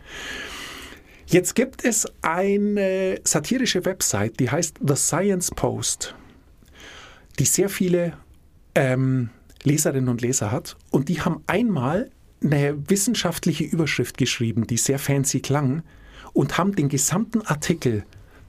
Jetzt 1.27 1.55
gibt 1.55 1.85
es 1.85 2.07
eine 2.23 3.21
satirische 3.25 3.85
Website, 3.85 4.39
die 4.39 4.51
heißt 4.51 4.79
The 4.87 4.95
Science 4.95 5.51
Post, 5.51 6.15
die 7.41 7.45
sehr 7.45 7.69
viele 7.69 8.17
ähm, 8.77 9.31
Leserinnen 9.65 10.09
und 10.09 10.21
Leser 10.21 10.53
hat. 10.53 10.77
Und 10.91 11.09
die 11.09 11.21
haben 11.21 11.43
einmal 11.49 12.11
eine 12.43 12.77
wissenschaftliche 12.89 13.65
Überschrift 13.65 14.19
geschrieben, 14.19 14.69
die 14.69 14.77
sehr 14.77 15.01
fancy 15.01 15.41
klang, 15.41 15.83
und 16.37 16.57
haben 16.59 16.77
den 16.77 16.91
gesamten 16.91 17.41
Artikel 17.43 18.05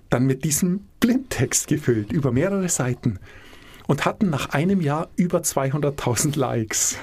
dann 0.10 0.26
mit 0.26 0.44
diesem 0.44 0.82
Blindtext 1.00 1.68
gefüllt, 1.68 2.12
über 2.12 2.34
mehrere 2.34 2.68
Seiten. 2.68 3.20
Und 3.88 4.04
hatten 4.06 4.30
nach 4.30 4.50
einem 4.50 4.82
Jahr 4.82 5.08
über 5.16 5.40
200.000 5.40 6.38
Likes. 6.38 6.98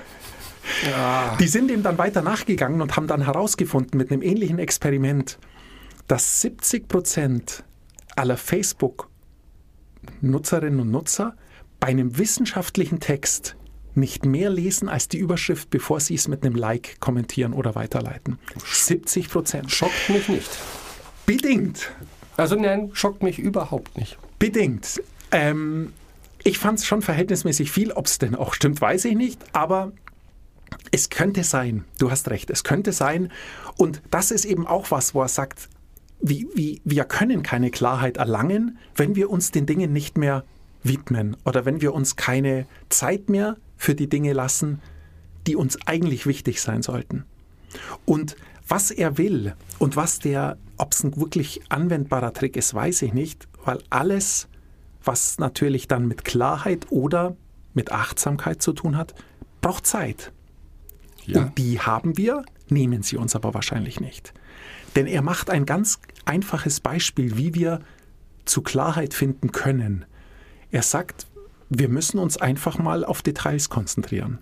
Die 1.41 1.49
sind 1.49 1.71
ihm 1.71 1.83
dann 1.83 1.97
weiter 1.97 2.21
nachgegangen 2.21 2.83
und 2.83 2.97
haben 2.97 3.07
dann 3.07 3.23
herausgefunden 3.23 3.97
mit 3.97 4.13
einem 4.13 4.21
ähnlichen 4.21 4.59
Experiment, 4.59 5.39
dass 6.07 6.43
70 6.43 6.87
Prozent 6.87 7.65
aller 8.15 8.37
Facebook-Nutzerinnen 8.37 10.81
und 10.81 10.91
Nutzer 10.91 11.35
bei 11.81 11.87
einem 11.89 12.19
wissenschaftlichen 12.19 13.01
Text 13.01 13.57
nicht 13.97 14.25
mehr 14.25 14.51
lesen 14.51 14.89
als 14.89 15.09
die 15.09 15.19
Überschrift, 15.19 15.71
bevor 15.71 16.01
sie 16.01 16.15
es 16.15 16.29
mit 16.29 16.45
einem 16.45 16.55
Like 16.55 17.01
kommentieren 17.01 17.53
oder 17.53 17.75
weiterleiten. 17.75 18.39
70 18.65 19.31
Prozent. 19.31 19.71
Schockt 19.71 20.09
mich 20.09 20.29
nicht. 20.29 20.51
Bedingt. 21.27 21.93
Also 22.37 22.57
nein, 22.57 22.91
schockt 22.93 23.23
mich 23.23 23.39
überhaupt 23.39 23.97
nicht. 23.97 24.19
Bedingt. 24.39 25.01
Ähm, 25.31 25.93
ich 26.43 26.59
fand 26.59 26.79
es 26.79 26.87
schon 26.87 27.03
verhältnismäßig 27.03 27.71
viel. 27.71 27.93
Ob 27.93 28.07
es 28.07 28.19
denn 28.19 28.35
auch 28.35 28.55
stimmt, 28.55 28.81
weiß 28.81 29.05
ich 29.07 29.15
nicht. 29.15 29.41
Aber 29.53 29.93
es 30.91 31.11
könnte 31.11 31.45
sein. 31.45 31.85
Du 31.99 32.11
hast 32.11 32.29
recht. 32.29 32.51
Es 32.51 32.65
könnte 32.65 32.93
sein. 32.93 33.31
Und 33.77 34.03
das 34.11 34.31
ist 34.31 34.45
eben 34.45 34.67
auch 34.67 34.91
was, 34.91 35.15
wo 35.15 35.23
er 35.23 35.29
sagt, 35.29 35.69
wie, 36.21 36.49
wie, 36.55 36.81
wir 36.85 37.05
können 37.05 37.43
keine 37.43 37.71
Klarheit 37.71 38.17
erlangen, 38.17 38.79
wenn 38.97 39.15
wir 39.15 39.31
uns 39.31 39.51
den 39.51 39.67
Dingen 39.67 39.93
nicht 39.93 40.17
mehr 40.17 40.45
widmen 40.83 41.37
oder 41.45 41.65
wenn 41.65 41.81
wir 41.81 41.95
uns 41.95 42.17
keine 42.17 42.67
Zeit 42.89 43.29
mehr 43.29 43.57
für 43.85 43.95
die 43.95 44.09
Dinge 44.09 44.33
lassen, 44.33 44.81
die 45.47 45.57
uns 45.57 45.79
eigentlich 45.87 46.27
wichtig 46.27 46.61
sein 46.63 46.83
sollten. 46.83 47.25
Und 48.07 48.35
was 48.67 48.91
er 48.91 49.19
will 49.19 49.55
und 49.79 49.95
was 49.95 50.19
der, 50.19 50.57
ob 50.79 50.93
es 50.93 51.05
ein 51.05 51.17
wirklich 51.17 51.61
anwendbarer 51.69 52.33
Trick 52.33 52.57
ist, 52.57 52.73
weiß 52.73 53.03
ich 53.03 53.13
nicht, 53.13 53.47
weil 53.63 53.83
alles, 53.91 54.49
was 55.05 55.39
natürlich 55.39 55.87
dann 55.87 56.09
mit 56.09 56.25
Klarheit 56.25 56.87
oder 56.91 57.37
mit 57.75 57.93
Achtsamkeit 57.93 58.63
zu 58.63 58.73
tun 58.73 58.97
hat, 58.97 59.15
braucht 59.61 59.87
Zeit. 59.87 60.33
Ja. 61.27 61.43
Und 61.43 61.59
die 61.59 61.79
haben 61.79 62.17
wir, 62.17 62.43
nehmen 62.69 63.03
sie 63.03 63.19
uns 63.19 63.37
aber 63.37 63.53
wahrscheinlich 63.53 64.01
nicht. 64.01 64.33
Denn 64.97 65.07
er 65.07 65.21
macht 65.21 65.51
ein 65.51 65.67
ganz 65.67 65.99
einfaches 66.25 66.81
Beispiel, 66.81 67.37
wie 67.37 67.55
wir 67.55 67.81
zu 68.47 68.63
Klarheit 68.63 69.13
finden 69.13 69.53
können. 69.53 70.07
Er 70.71 70.83
sagt, 70.83 71.27
wir 71.79 71.89
müssen 71.89 72.19
uns 72.19 72.37
einfach 72.37 72.79
mal 72.79 73.05
auf 73.05 73.23
Details 73.23 73.69
konzentrieren. 73.69 74.39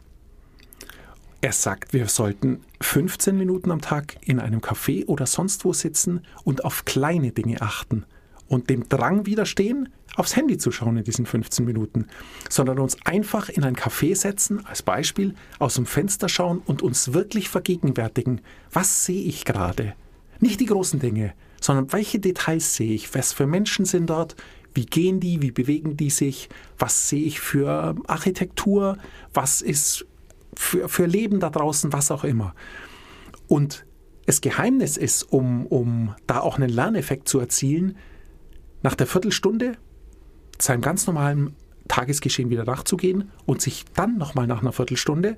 Er 1.40 1.52
sagt, 1.52 1.92
wir 1.92 2.06
sollten 2.06 2.60
15 2.80 3.36
Minuten 3.36 3.72
am 3.72 3.80
Tag 3.80 4.16
in 4.20 4.38
einem 4.38 4.60
Café 4.60 5.06
oder 5.06 5.26
sonst 5.26 5.64
wo 5.64 5.72
sitzen 5.72 6.24
und 6.44 6.64
auf 6.64 6.84
kleine 6.84 7.32
Dinge 7.32 7.60
achten 7.60 8.04
und 8.46 8.70
dem 8.70 8.88
Drang 8.88 9.26
widerstehen, 9.26 9.88
aufs 10.14 10.36
Handy 10.36 10.58
zu 10.58 10.70
schauen 10.70 10.98
in 10.98 11.04
diesen 11.04 11.26
15 11.26 11.64
Minuten, 11.64 12.06
sondern 12.48 12.78
uns 12.78 12.96
einfach 13.04 13.48
in 13.48 13.64
ein 13.64 13.74
Café 13.74 14.14
setzen, 14.14 14.64
als 14.66 14.82
Beispiel, 14.82 15.34
aus 15.58 15.74
dem 15.74 15.86
Fenster 15.86 16.28
schauen 16.28 16.62
und 16.64 16.82
uns 16.82 17.12
wirklich 17.12 17.48
vergegenwärtigen, 17.48 18.40
was 18.70 19.04
sehe 19.04 19.22
ich 19.22 19.44
gerade? 19.44 19.94
Nicht 20.38 20.60
die 20.60 20.66
großen 20.66 21.00
Dinge, 21.00 21.32
sondern 21.60 21.92
welche 21.92 22.18
Details 22.18 22.74
sehe 22.74 22.92
ich? 22.92 23.14
Was 23.14 23.32
für 23.32 23.46
Menschen 23.46 23.84
sind 23.84 24.10
dort? 24.10 24.36
Wie 24.74 24.86
gehen 24.86 25.20
die? 25.20 25.42
Wie 25.42 25.50
bewegen 25.50 25.96
die 25.96 26.10
sich? 26.10 26.48
Was 26.78 27.08
sehe 27.08 27.24
ich 27.24 27.40
für 27.40 27.94
Architektur? 28.06 28.96
Was 29.34 29.60
ist 29.60 30.06
für, 30.54 30.88
für 30.88 31.06
Leben 31.06 31.40
da 31.40 31.50
draußen? 31.50 31.92
Was 31.92 32.10
auch 32.10 32.24
immer. 32.24 32.54
Und 33.48 33.84
das 34.26 34.40
Geheimnis 34.40 34.96
ist, 34.96 35.24
um, 35.24 35.66
um 35.66 36.14
da 36.26 36.40
auch 36.40 36.56
einen 36.56 36.70
Lerneffekt 36.70 37.28
zu 37.28 37.38
erzielen, 37.38 37.96
nach 38.82 38.94
der 38.94 39.06
Viertelstunde 39.06 39.76
seinem 40.58 40.80
ganz 40.80 41.06
normalen 41.06 41.54
Tagesgeschehen 41.88 42.50
wieder 42.50 42.64
nachzugehen 42.64 43.30
und 43.46 43.60
sich 43.60 43.84
dann 43.94 44.16
nochmal 44.16 44.46
nach 44.46 44.62
einer 44.62 44.72
Viertelstunde 44.72 45.36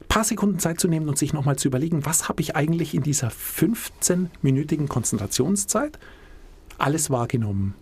ein 0.00 0.08
paar 0.08 0.24
Sekunden 0.24 0.58
Zeit 0.58 0.80
zu 0.80 0.88
nehmen 0.88 1.08
und 1.08 1.18
sich 1.18 1.32
nochmal 1.32 1.56
zu 1.56 1.68
überlegen, 1.68 2.04
was 2.04 2.28
habe 2.28 2.42
ich 2.42 2.56
eigentlich 2.56 2.94
in 2.94 3.02
dieser 3.02 3.28
15-minütigen 3.28 4.88
Konzentrationszeit 4.88 5.98
alles 6.78 7.10
wahrgenommen. 7.10 7.74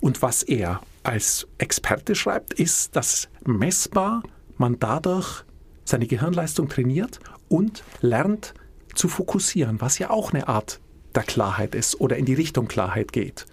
Und 0.00 0.22
was 0.22 0.42
er 0.42 0.80
als 1.02 1.46
Experte 1.58 2.14
schreibt, 2.14 2.54
ist, 2.54 2.96
dass 2.96 3.28
messbar 3.44 4.22
man 4.56 4.78
dadurch 4.78 5.44
seine 5.84 6.06
Gehirnleistung 6.06 6.68
trainiert 6.68 7.20
und 7.48 7.82
lernt 8.00 8.54
zu 8.94 9.08
fokussieren, 9.08 9.80
was 9.80 9.98
ja 9.98 10.10
auch 10.10 10.32
eine 10.32 10.48
Art 10.48 10.80
der 11.14 11.22
Klarheit 11.22 11.74
ist 11.74 12.00
oder 12.00 12.16
in 12.16 12.26
die 12.26 12.34
Richtung 12.34 12.68
Klarheit 12.68 13.12
geht. 13.12 13.46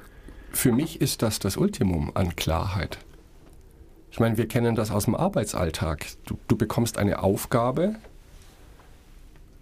Für 0.52 0.72
mich 0.72 1.02
ist 1.02 1.22
das 1.22 1.40
das 1.40 1.58
Ultimum 1.58 2.12
an 2.14 2.36
Klarheit. 2.36 2.98
Ich 4.12 4.20
meine, 4.20 4.38
wir 4.38 4.48
kennen 4.48 4.76
das 4.76 4.92
aus 4.92 5.06
dem 5.06 5.16
Arbeitsalltag. 5.16 6.06
Du, 6.26 6.38
du 6.48 6.56
bekommst 6.56 6.98
eine 6.98 7.22
Aufgabe 7.22 7.96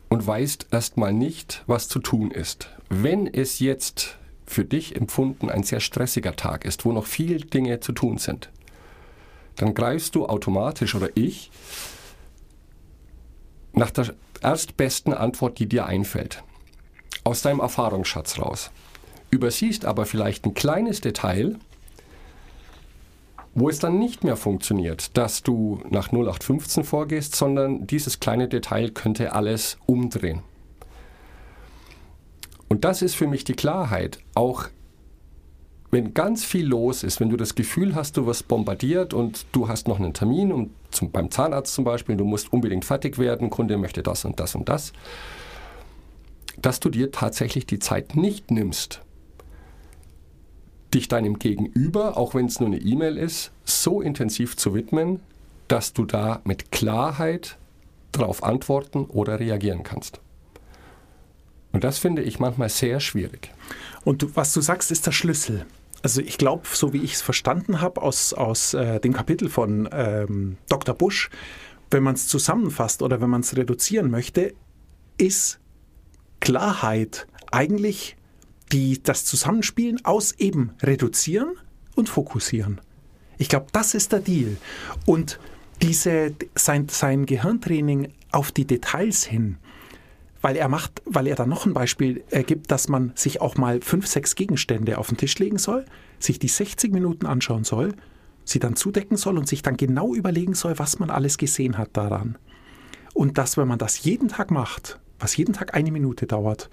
und 0.10 0.26
weißt 0.26 0.68
erstmal 0.72 1.12
nicht, 1.12 1.64
was 1.66 1.88
zu 1.88 2.00
tun 2.00 2.30
ist. 2.30 2.70
Wenn 2.90 3.26
es 3.26 3.60
jetzt 3.60 4.20
für 4.46 4.66
dich 4.66 4.96
empfunden 4.96 5.50
ein 5.50 5.64
sehr 5.64 5.80
stressiger 5.80 6.36
Tag 6.36 6.66
ist, 6.66 6.86
wo 6.86 6.92
noch 6.92 7.06
viele 7.06 7.38
Dinge 7.38 7.80
zu 7.80 7.92
tun 7.92 8.18
sind, 8.18 8.50
dann 9.56 9.74
greifst 9.74 10.16
du 10.16 10.26
automatisch 10.26 10.96
oder 10.96 11.10
ich 11.16 11.52
nach 13.74 13.92
der 13.92 14.14
erstbesten 14.42 15.14
Antwort, 15.14 15.60
die 15.60 15.68
dir 15.68 15.86
einfällt, 15.86 16.44
aus 17.24 17.42
deinem 17.42 17.60
Erfahrungsschatz 17.60 18.40
raus. 18.40 18.72
Übersiehst 19.32 19.86
aber 19.86 20.06
vielleicht 20.06 20.46
ein 20.46 20.54
kleines 20.54 21.02
Detail, 21.02 21.56
wo 23.56 23.70
es 23.70 23.80
dann 23.80 24.00
nicht 24.00 24.24
mehr 24.24 24.36
funktioniert, 24.36 25.16
dass 25.18 25.44
du 25.44 25.82
nach 25.90 26.12
0815 26.12 26.84
vorgehst, 26.84 27.36
sondern 27.36 27.88
dieses 27.88 28.20
kleine 28.20 28.48
Detail 28.48 28.90
könnte 28.90 29.34
alles 29.34 29.78
umdrehen. 29.86 30.42
Und 32.74 32.86
das 32.86 33.04
ist 33.04 33.14
für 33.14 33.28
mich 33.28 33.44
die 33.44 33.54
Klarheit. 33.54 34.18
Auch 34.34 34.68
wenn 35.92 36.16
ganz 36.16 36.44
viel 36.44 36.66
los 36.66 37.04
ist, 37.04 37.20
wenn 37.20 37.30
du 37.30 37.38
das 37.38 37.54
Gefühl 37.54 37.94
hast, 37.94 38.18
du 38.18 38.26
wirst 38.26 38.48
bombardiert 38.48 39.14
und 39.14 39.46
du 39.52 39.68
hast 39.68 39.88
noch 39.88 40.00
einen 40.00 40.16
Termin 40.16 40.52
um, 40.52 40.72
zum, 40.90 41.12
beim 41.12 41.30
Zahnarzt 41.30 41.76
zum 41.76 41.84
Beispiel, 41.84 42.16
du 42.16 42.26
musst 42.26 42.52
unbedingt 42.52 42.84
fertig 42.84 43.20
werden, 43.20 43.52
Kunde 43.52 43.78
möchte 43.78 44.02
das 44.02 44.26
und 44.26 44.40
das 44.40 44.56
und 44.56 44.70
das, 44.70 44.92
dass 46.58 46.80
du 46.80 46.90
dir 46.90 47.12
tatsächlich 47.12 47.68
die 47.68 47.78
Zeit 47.78 48.16
nicht 48.16 48.50
nimmst, 48.50 49.02
dich 50.96 51.08
deinem 51.08 51.38
Gegenüber, 51.38 52.18
auch 52.18 52.34
wenn 52.34 52.48
es 52.48 52.60
nur 52.60 52.70
eine 52.70 52.80
E-Mail 52.80 53.18
ist, 53.18 53.52
so 53.66 54.02
intensiv 54.02 54.58
zu 54.58 54.74
widmen, 54.74 55.20
dass 55.68 55.94
du 55.94 56.06
da 56.06 56.42
mit 56.44 56.72
Klarheit 56.72 57.60
darauf 58.12 58.42
antworten 58.44 59.06
oder 59.06 59.40
reagieren 59.40 59.84
kannst. 59.84 60.22
Und 61.74 61.84
das 61.84 61.98
finde 61.98 62.22
ich 62.22 62.40
manchmal 62.40 62.70
sehr 62.70 63.00
schwierig. 63.00 63.52
Und 64.06 64.22
du, 64.22 64.36
was 64.36 64.54
du 64.54 64.62
sagst, 64.62 64.92
ist 64.92 65.06
der 65.06 65.12
Schlüssel. 65.12 65.66
Also 66.02 66.22
ich 66.22 66.38
glaube, 66.38 66.68
so 66.72 66.94
wie 66.94 67.02
ich 67.02 67.14
es 67.14 67.22
verstanden 67.22 67.82
habe 67.82 68.02
aus, 68.02 68.34
aus 68.34 68.74
äh, 68.74 69.00
dem 69.00 69.14
Kapitel 69.14 69.50
von 69.50 69.90
ähm, 69.92 70.58
Dr. 70.70 70.96
Busch, 70.96 71.30
wenn 71.92 72.04
man 72.04 72.16
es 72.16 72.28
zusammenfasst 72.28 73.02
oder 73.02 73.22
wenn 73.22 73.30
man 73.30 73.42
es 73.42 73.56
reduzieren 73.56 74.12
möchte, 74.12 74.54
ist 75.18 75.60
Klarheit 76.40 77.28
eigentlich 77.52 78.18
die, 78.72 79.02
das 79.02 79.26
Zusammenspielen 79.26 80.04
aus 80.04 80.34
eben 80.34 80.72
reduzieren 80.82 81.54
und 81.96 82.10
fokussieren. 82.10 82.82
Ich 83.38 83.50
glaube, 83.50 83.68
das 83.72 83.94
ist 83.94 84.12
der 84.12 84.20
Deal. 84.20 84.58
Und 85.06 85.40
diese, 85.82 86.34
sein, 86.56 86.88
sein 86.90 87.26
Gehirntraining 87.26 88.12
auf 88.32 88.52
die 88.52 88.66
Details 88.66 89.24
hin, 89.24 89.58
weil 90.44 90.58
er 90.58 90.68
macht, 90.68 91.02
weil 91.06 91.26
er 91.28 91.36
dann 91.36 91.48
noch 91.48 91.66
ein 91.66 91.74
Beispiel 91.74 92.22
ergibt, 92.30 92.70
dass 92.70 92.90
man 92.90 93.14
sich 93.16 93.40
auch 93.40 93.56
mal 93.56 93.80
fünf, 93.80 94.06
sechs 94.06 94.36
Gegenstände 94.36 94.98
auf 94.98 95.08
den 95.08 95.16
Tisch 95.16 95.40
legen 95.40 95.58
soll, 95.58 95.86
sich 96.20 96.38
die 96.38 96.50
60 96.50 96.92
Minuten 96.92 97.26
anschauen 97.26 97.64
soll, 97.64 97.96
sie 98.44 98.60
dann 98.60 98.76
zudecken 98.76 99.16
soll 99.16 99.38
und 99.38 99.48
sich 99.48 99.62
dann 99.62 99.78
genau 99.78 100.14
überlegen 100.14 100.54
soll, 100.54 100.78
was 100.78 101.00
man 101.00 101.10
alles 101.10 101.38
gesehen 101.38 101.78
hat 101.78 101.92
daran. 101.94 102.38
Und 103.14 103.38
dass, 103.38 103.56
wenn 103.56 103.70
man 103.70 103.80
das 103.80 104.04
jeden 104.04 104.28
Tag 104.28 104.52
macht, 104.52 105.00
was 105.18 105.38
jeden 105.38 105.54
Tag 105.54 105.76
eine 105.76 105.94
Minute 105.94 106.28
dauert, 106.28 106.70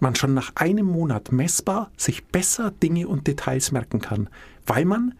man 0.00 0.16
schon 0.16 0.34
nach 0.34 0.56
einem 0.56 0.86
Monat 0.86 1.30
messbar 1.30 1.92
sich 1.96 2.24
besser 2.26 2.72
Dinge 2.72 3.06
und 3.06 3.28
Details 3.28 3.70
merken 3.70 4.00
kann, 4.00 4.28
weil 4.66 4.84
man 4.84 5.14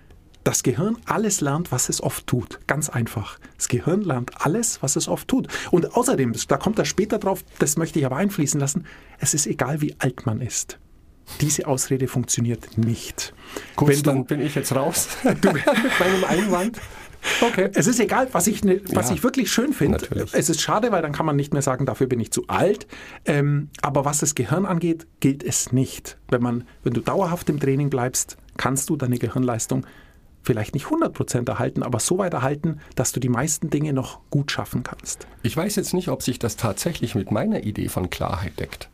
das 0.49 0.63
Gehirn 0.63 0.97
alles 1.05 1.43
lernt, 1.43 1.73
was 1.73 1.91
es 1.91 2.03
oft 2.03 2.27
tut. 2.27 2.59
Ganz 2.67 2.89
einfach. 2.89 3.39
Das 3.59 3.69
Gehirn 3.69 4.01
lernt 4.01 4.31
alles, 4.41 4.83
was 4.83 4.97
es 4.97 5.07
oft 5.07 5.29
tut. 5.29 5.47
Und 5.71 5.95
außerdem, 5.95 6.33
da 6.49 6.57
kommt 6.57 6.79
er 6.79 6.87
später 6.87 7.19
drauf, 7.19 7.45
das 7.59 7.77
möchte 7.77 7.99
ich 7.99 8.07
aber 8.07 8.17
einfließen 8.17 8.59
lassen, 8.59 8.87
es 9.19 9.35
ist 9.35 9.47
egal, 9.47 9.83
wie 9.83 9.95
alt 9.99 10.25
man 10.25 10.41
ist. 10.41 10.79
Diese 11.43 11.67
Ausrede 11.67 12.09
funktioniert 12.09 12.79
nicht. 12.79 13.35
Gut, 13.77 13.89
Wenn 13.89 14.03
dann 14.03 14.25
bin 14.25 14.41
ich 14.41 14.55
jetzt 14.55 14.75
raus 14.75 15.09
mit 15.23 15.45
meinem 15.45 16.25
Einwand. 16.27 16.79
Okay. 17.43 17.69
Es 17.75 17.87
ist 17.87 18.01
egal, 18.01 18.29
was 18.33 18.47
ich, 18.47 18.65
ne, 18.65 18.81
was 18.95 19.11
ja, 19.11 19.17
ich 19.17 19.23
wirklich 19.23 19.53
schön 19.53 19.75
finde. 19.75 19.99
Es 20.33 20.49
ist 20.49 20.63
schade, 20.63 20.93
weil 20.93 21.03
dann 21.03 21.13
kann 21.13 21.27
man 21.27 21.37
nicht 21.37 21.53
mehr 21.53 21.61
sagen, 21.61 21.85
dafür 21.85 22.07
bin 22.07 22.21
ich 22.21 22.31
zu 22.31 22.45
alt. 22.47 22.87
Ähm, 23.27 23.69
aber 23.83 24.07
was 24.07 24.21
das 24.21 24.35
Gehirn 24.35 24.65
angeht, 24.65 25.07
gilt 25.21 25.43
es 25.43 25.73
nicht. 25.73 26.17
Wenn, 26.31 26.41
man, 26.41 26.65
wenn 26.85 26.95
du 26.95 27.03
dauerhaft 27.03 27.51
im 27.51 27.61
Training 27.61 27.91
bleibst, 27.91 28.39
kannst 28.57 28.89
du 28.89 28.97
deine 28.97 29.19
Gehirnleistung 29.19 29.85
vielleicht 30.43 30.75
nicht 30.75 30.87
100% 30.87 31.49
erhalten, 31.49 31.83
aber 31.83 32.01
so 32.01 32.19
weit 32.19 32.35
erhalten, 32.35 32.81
dass 32.95 33.13
du 33.13 33.21
die 33.21 33.29
meisten 33.29 33.71
Dinge 33.71 33.93
noch 33.93 34.21
gut 34.31 34.51
schaffen 34.51 34.83
kannst. 34.83 35.27
Ich 35.43 35.57
weiß 35.57 35.77
jetzt 35.77 35.95
nicht, 35.95 36.09
ob 36.09 36.23
sich 36.23 36.39
das 36.39 36.57
tatsächlich 36.57 37.15
mit 37.15 37.31
meiner 37.31 37.65
Idee 37.65 37.89
von 37.89 38.11
Klarheit 38.11 38.59
deckt. 38.59 38.89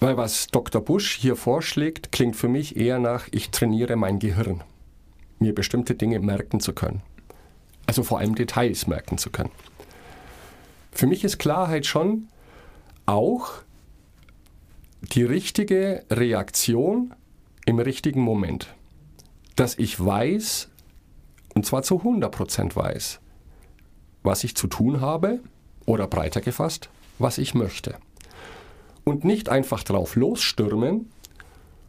Weil 0.00 0.16
was 0.16 0.48
Dr. 0.48 0.82
Busch 0.82 1.16
hier 1.16 1.36
vorschlägt, 1.36 2.12
klingt 2.12 2.36
für 2.36 2.48
mich 2.48 2.76
eher 2.76 2.98
nach, 2.98 3.28
ich 3.30 3.50
trainiere 3.50 3.96
mein 3.96 4.18
Gehirn 4.18 4.62
mir 5.42 5.54
bestimmte 5.54 5.94
Dinge 5.94 6.20
merken 6.20 6.60
zu 6.60 6.72
können. 6.72 7.02
Also 7.86 8.02
vor 8.02 8.20
allem 8.20 8.34
Details 8.34 8.86
merken 8.86 9.18
zu 9.18 9.30
können. 9.30 9.50
Für 10.92 11.06
mich 11.06 11.24
ist 11.24 11.38
Klarheit 11.38 11.84
schon 11.84 12.28
auch 13.04 13.50
die 15.02 15.24
richtige 15.24 16.04
Reaktion 16.10 17.12
im 17.66 17.78
richtigen 17.78 18.20
Moment. 18.20 18.68
Dass 19.56 19.78
ich 19.78 19.98
weiß, 20.02 20.68
und 21.54 21.66
zwar 21.66 21.82
zu 21.82 21.96
100% 21.96 22.74
weiß, 22.74 23.20
was 24.22 24.44
ich 24.44 24.56
zu 24.56 24.66
tun 24.66 25.00
habe 25.00 25.40
oder 25.86 26.06
breiter 26.06 26.40
gefasst, 26.40 26.88
was 27.18 27.38
ich 27.38 27.54
möchte. 27.54 27.96
Und 29.04 29.24
nicht 29.24 29.48
einfach 29.48 29.82
drauf 29.82 30.16
losstürmen, 30.16 31.10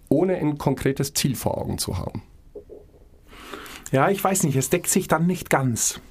ohne 0.09 0.35
ein 0.35 0.57
konkretes 0.57 1.13
Ziel 1.13 1.35
vor 1.35 1.57
Augen 1.57 1.77
zu 1.77 1.97
haben. 1.97 2.23
Ja, 3.91 4.09
ich 4.09 4.23
weiß 4.23 4.43
nicht, 4.43 4.55
es 4.55 4.71
deckt 4.71 4.89
sich 4.89 5.07
dann 5.07 5.27
nicht 5.27 5.51
ganz. 5.51 6.01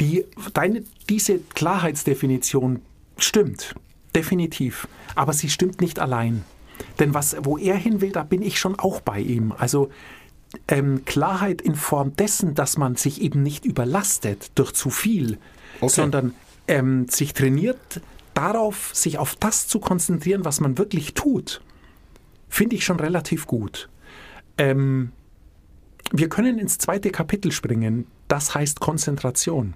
Die, 0.00 0.24
deine, 0.54 0.82
diese 1.08 1.38
Klarheitsdefinition 1.38 2.82
stimmt, 3.16 3.76
definitiv, 4.14 4.88
aber 5.14 5.32
sie 5.32 5.48
stimmt 5.48 5.80
nicht 5.80 6.00
allein. 6.00 6.44
Denn 6.98 7.14
was, 7.14 7.36
wo 7.42 7.56
er 7.56 7.76
hin 7.76 8.00
will, 8.00 8.10
da 8.10 8.24
bin 8.24 8.42
ich 8.42 8.58
schon 8.58 8.78
auch 8.78 9.00
bei 9.00 9.20
ihm. 9.20 9.52
Also 9.56 9.88
ähm, 10.66 11.04
Klarheit 11.04 11.60
in 11.60 11.74
Form 11.74 12.16
dessen, 12.16 12.54
dass 12.54 12.76
man 12.76 12.96
sich 12.96 13.20
eben 13.20 13.42
nicht 13.42 13.64
überlastet 13.64 14.50
durch 14.54 14.72
zu 14.72 14.90
viel, 14.90 15.38
okay. 15.80 15.92
sondern 15.92 16.34
ähm, 16.66 17.08
sich 17.08 17.34
trainiert 17.34 18.00
darauf, 18.34 18.90
sich 18.94 19.18
auf 19.18 19.34
das 19.36 19.66
zu 19.66 19.80
konzentrieren, 19.80 20.44
was 20.44 20.60
man 20.60 20.78
wirklich 20.78 21.14
tut, 21.14 21.60
finde 22.48 22.76
ich 22.76 22.84
schon 22.84 23.00
relativ 23.00 23.46
gut. 23.46 23.88
Ähm, 24.56 25.12
wir 26.12 26.28
können 26.28 26.58
ins 26.58 26.78
zweite 26.78 27.10
Kapitel 27.10 27.52
springen, 27.52 28.06
das 28.28 28.54
heißt 28.54 28.80
Konzentration. 28.80 29.74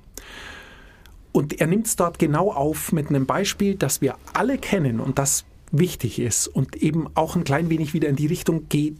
Und 1.33 1.61
er 1.61 1.67
nimmt 1.67 1.87
es 1.87 1.97
dort 1.97 2.19
genau 2.19 2.53
auf 2.53 2.93
mit 2.93 3.09
einem 3.09 3.27
Beispiel, 3.27 3.75
das 3.75 4.01
wir 4.01 4.17
alle 4.33 4.59
kennen 4.59 5.01
und 5.01 5.19
das 5.19 5.45
wichtig 5.71 6.19
ist 6.19 6.47
und 6.47 6.77
eben 6.77 7.09
auch 7.15 7.37
ein 7.37 7.45
klein 7.45 7.71
wenig 7.71 7.95
wieder 7.95 8.09
in 8.09 8.17
die 8.17 8.27
Richtung 8.27 8.69
geht, 8.69 8.97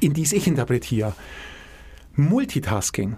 in 0.00 0.14
die 0.14 0.22
ich 0.22 0.46
interpretiere. 0.46 1.14
Multitasking. 2.14 3.16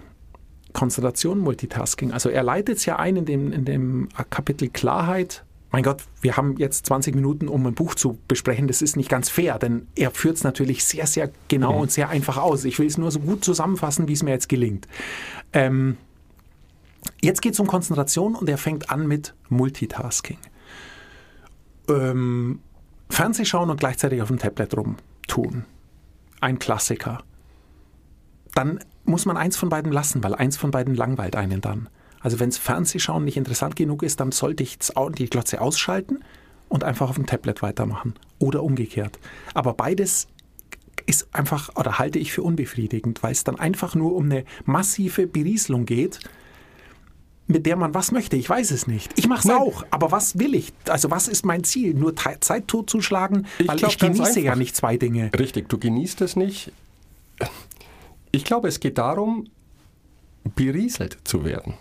Konzentration, 0.72 1.38
Multitasking. 1.38 2.12
Also 2.12 2.28
er 2.28 2.42
leitet 2.42 2.78
es 2.78 2.86
ja 2.86 2.96
ein 2.96 3.16
in 3.16 3.24
dem, 3.26 3.52
in 3.52 3.64
dem 3.64 4.08
Kapitel 4.30 4.68
Klarheit, 4.68 5.44
mein 5.72 5.82
Gott, 5.82 6.02
wir 6.20 6.36
haben 6.36 6.58
jetzt 6.58 6.84
20 6.84 7.14
Minuten, 7.14 7.48
um 7.48 7.66
ein 7.66 7.72
Buch 7.72 7.94
zu 7.94 8.18
besprechen. 8.28 8.68
Das 8.68 8.82
ist 8.82 8.94
nicht 8.94 9.08
ganz 9.08 9.30
fair, 9.30 9.58
denn 9.58 9.86
er 9.94 10.10
führt 10.10 10.36
es 10.36 10.44
natürlich 10.44 10.84
sehr, 10.84 11.06
sehr 11.06 11.30
genau 11.48 11.72
mhm. 11.72 11.80
und 11.80 11.90
sehr 11.90 12.10
einfach 12.10 12.36
aus. 12.36 12.66
Ich 12.66 12.78
will 12.78 12.86
es 12.86 12.98
nur 12.98 13.10
so 13.10 13.20
gut 13.20 13.42
zusammenfassen, 13.42 14.06
wie 14.06 14.12
es 14.12 14.22
mir 14.22 14.32
jetzt 14.32 14.50
gelingt. 14.50 14.86
Ähm, 15.54 15.96
jetzt 17.22 17.40
geht 17.40 17.54
es 17.54 17.60
um 17.60 17.66
Konzentration 17.66 18.34
und 18.34 18.50
er 18.50 18.58
fängt 18.58 18.90
an 18.90 19.08
mit 19.08 19.34
Multitasking. 19.48 20.36
Ähm, 21.88 22.60
Fernseh 23.08 23.46
schauen 23.46 23.70
und 23.70 23.80
gleichzeitig 23.80 24.20
auf 24.20 24.28
dem 24.28 24.38
Tablet 24.38 24.76
rumtun. 24.76 25.64
Ein 26.42 26.58
Klassiker. 26.58 27.22
Dann 28.54 28.80
muss 29.04 29.26
man 29.26 29.36
eins 29.36 29.56
von 29.56 29.68
beiden 29.68 29.92
lassen, 29.92 30.24
weil 30.24 30.34
eins 30.34 30.56
von 30.56 30.72
beiden 30.72 30.96
langweilt 30.96 31.36
einen 31.36 31.60
dann. 31.60 31.88
Also 32.20 32.40
wenn 32.40 32.50
Fernsehschauen 32.50 33.24
nicht 33.24 33.36
interessant 33.36 33.76
genug 33.76 34.02
ist, 34.02 34.18
dann 34.18 34.32
sollte 34.32 34.64
ich 34.64 34.78
die 34.80 35.30
Glotze 35.30 35.60
ausschalten 35.60 36.18
und 36.68 36.82
einfach 36.82 37.08
auf 37.08 37.14
dem 37.14 37.26
Tablet 37.26 37.62
weitermachen. 37.62 38.14
Oder 38.40 38.64
umgekehrt. 38.64 39.20
Aber 39.54 39.74
beides 39.74 40.26
ist 41.06 41.32
einfach, 41.32 41.76
oder 41.76 42.00
halte 42.00 42.18
ich 42.18 42.32
für 42.32 42.42
unbefriedigend, 42.42 43.22
weil 43.22 43.32
es 43.32 43.44
dann 43.44 43.60
einfach 43.60 43.94
nur 43.94 44.16
um 44.16 44.24
eine 44.24 44.44
massive 44.64 45.28
Berieselung 45.28 45.86
geht, 45.86 46.18
mit 47.46 47.66
der 47.66 47.76
man 47.76 47.94
was 47.94 48.12
möchte. 48.12 48.36
Ich 48.36 48.48
weiß 48.48 48.70
es 48.70 48.86
nicht. 48.86 49.12
Ich 49.18 49.28
mache 49.28 49.48
es 49.48 49.54
auch, 49.54 49.84
aber 49.90 50.10
was 50.10 50.38
will 50.38 50.54
ich? 50.54 50.72
Also 50.88 51.10
was 51.10 51.28
ist 51.28 51.44
mein 51.44 51.64
Ziel? 51.64 51.94
Nur 51.94 52.14
Zeit 52.16 52.68
totzuschlagen? 52.68 53.46
Ich 53.58 53.68
weil 53.68 53.76
glaub, 53.76 53.90
ich 53.92 53.98
genieße 53.98 54.40
ja 54.40 54.56
nicht 54.56 54.76
zwei 54.76 54.96
Dinge. 54.96 55.30
Richtig, 55.38 55.68
du 55.68 55.78
genießt 55.78 56.20
es 56.20 56.36
nicht. 56.36 56.72
Ich 58.30 58.44
glaube, 58.44 58.68
es 58.68 58.80
geht 58.80 58.98
darum, 58.98 59.48
berieselt 60.54 61.18
zu 61.24 61.44
werden. 61.44 61.74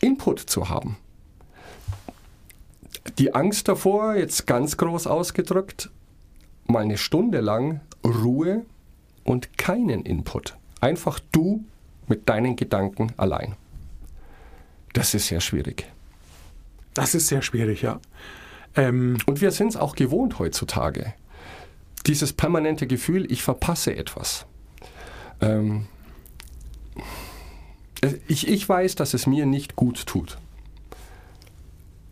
Input 0.00 0.40
zu 0.40 0.68
haben. 0.68 0.96
Die 3.18 3.34
Angst 3.34 3.68
davor, 3.68 4.14
jetzt 4.14 4.46
ganz 4.46 4.76
groß 4.76 5.06
ausgedrückt, 5.06 5.90
mal 6.66 6.82
eine 6.82 6.98
Stunde 6.98 7.40
lang 7.40 7.80
Ruhe 8.04 8.64
und 9.24 9.58
keinen 9.58 10.02
Input. 10.04 10.56
Einfach 10.80 11.20
du 11.32 11.64
mit 12.10 12.28
deinen 12.28 12.56
Gedanken 12.56 13.12
allein. 13.16 13.56
Das 14.92 15.14
ist 15.14 15.28
sehr 15.28 15.40
schwierig. 15.40 15.86
Das 16.92 17.14
ist 17.14 17.28
sehr 17.28 17.40
schwierig, 17.40 17.82
ja. 17.82 18.00
Ähm 18.76 19.16
und 19.26 19.40
wir 19.40 19.52
sind 19.52 19.68
es 19.68 19.76
auch 19.76 19.94
gewohnt 19.94 20.38
heutzutage. 20.38 21.14
Dieses 22.06 22.32
permanente 22.32 22.86
Gefühl, 22.86 23.30
ich 23.30 23.42
verpasse 23.42 23.94
etwas. 23.94 24.46
Ähm 25.40 25.86
ich, 28.26 28.48
ich 28.48 28.68
weiß, 28.68 28.96
dass 28.96 29.14
es 29.14 29.26
mir 29.26 29.46
nicht 29.46 29.76
gut 29.76 30.06
tut. 30.06 30.38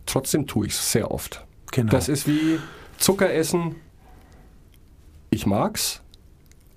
Trotzdem 0.06 0.46
tue 0.46 0.66
ich 0.66 0.72
es 0.74 0.92
sehr 0.92 1.10
oft. 1.10 1.44
Genau. 1.72 1.90
Das 1.90 2.08
ist 2.08 2.26
wie 2.26 2.58
Zucker 2.98 3.32
essen. 3.32 3.76
Ich 5.30 5.44
mag's, 5.44 6.02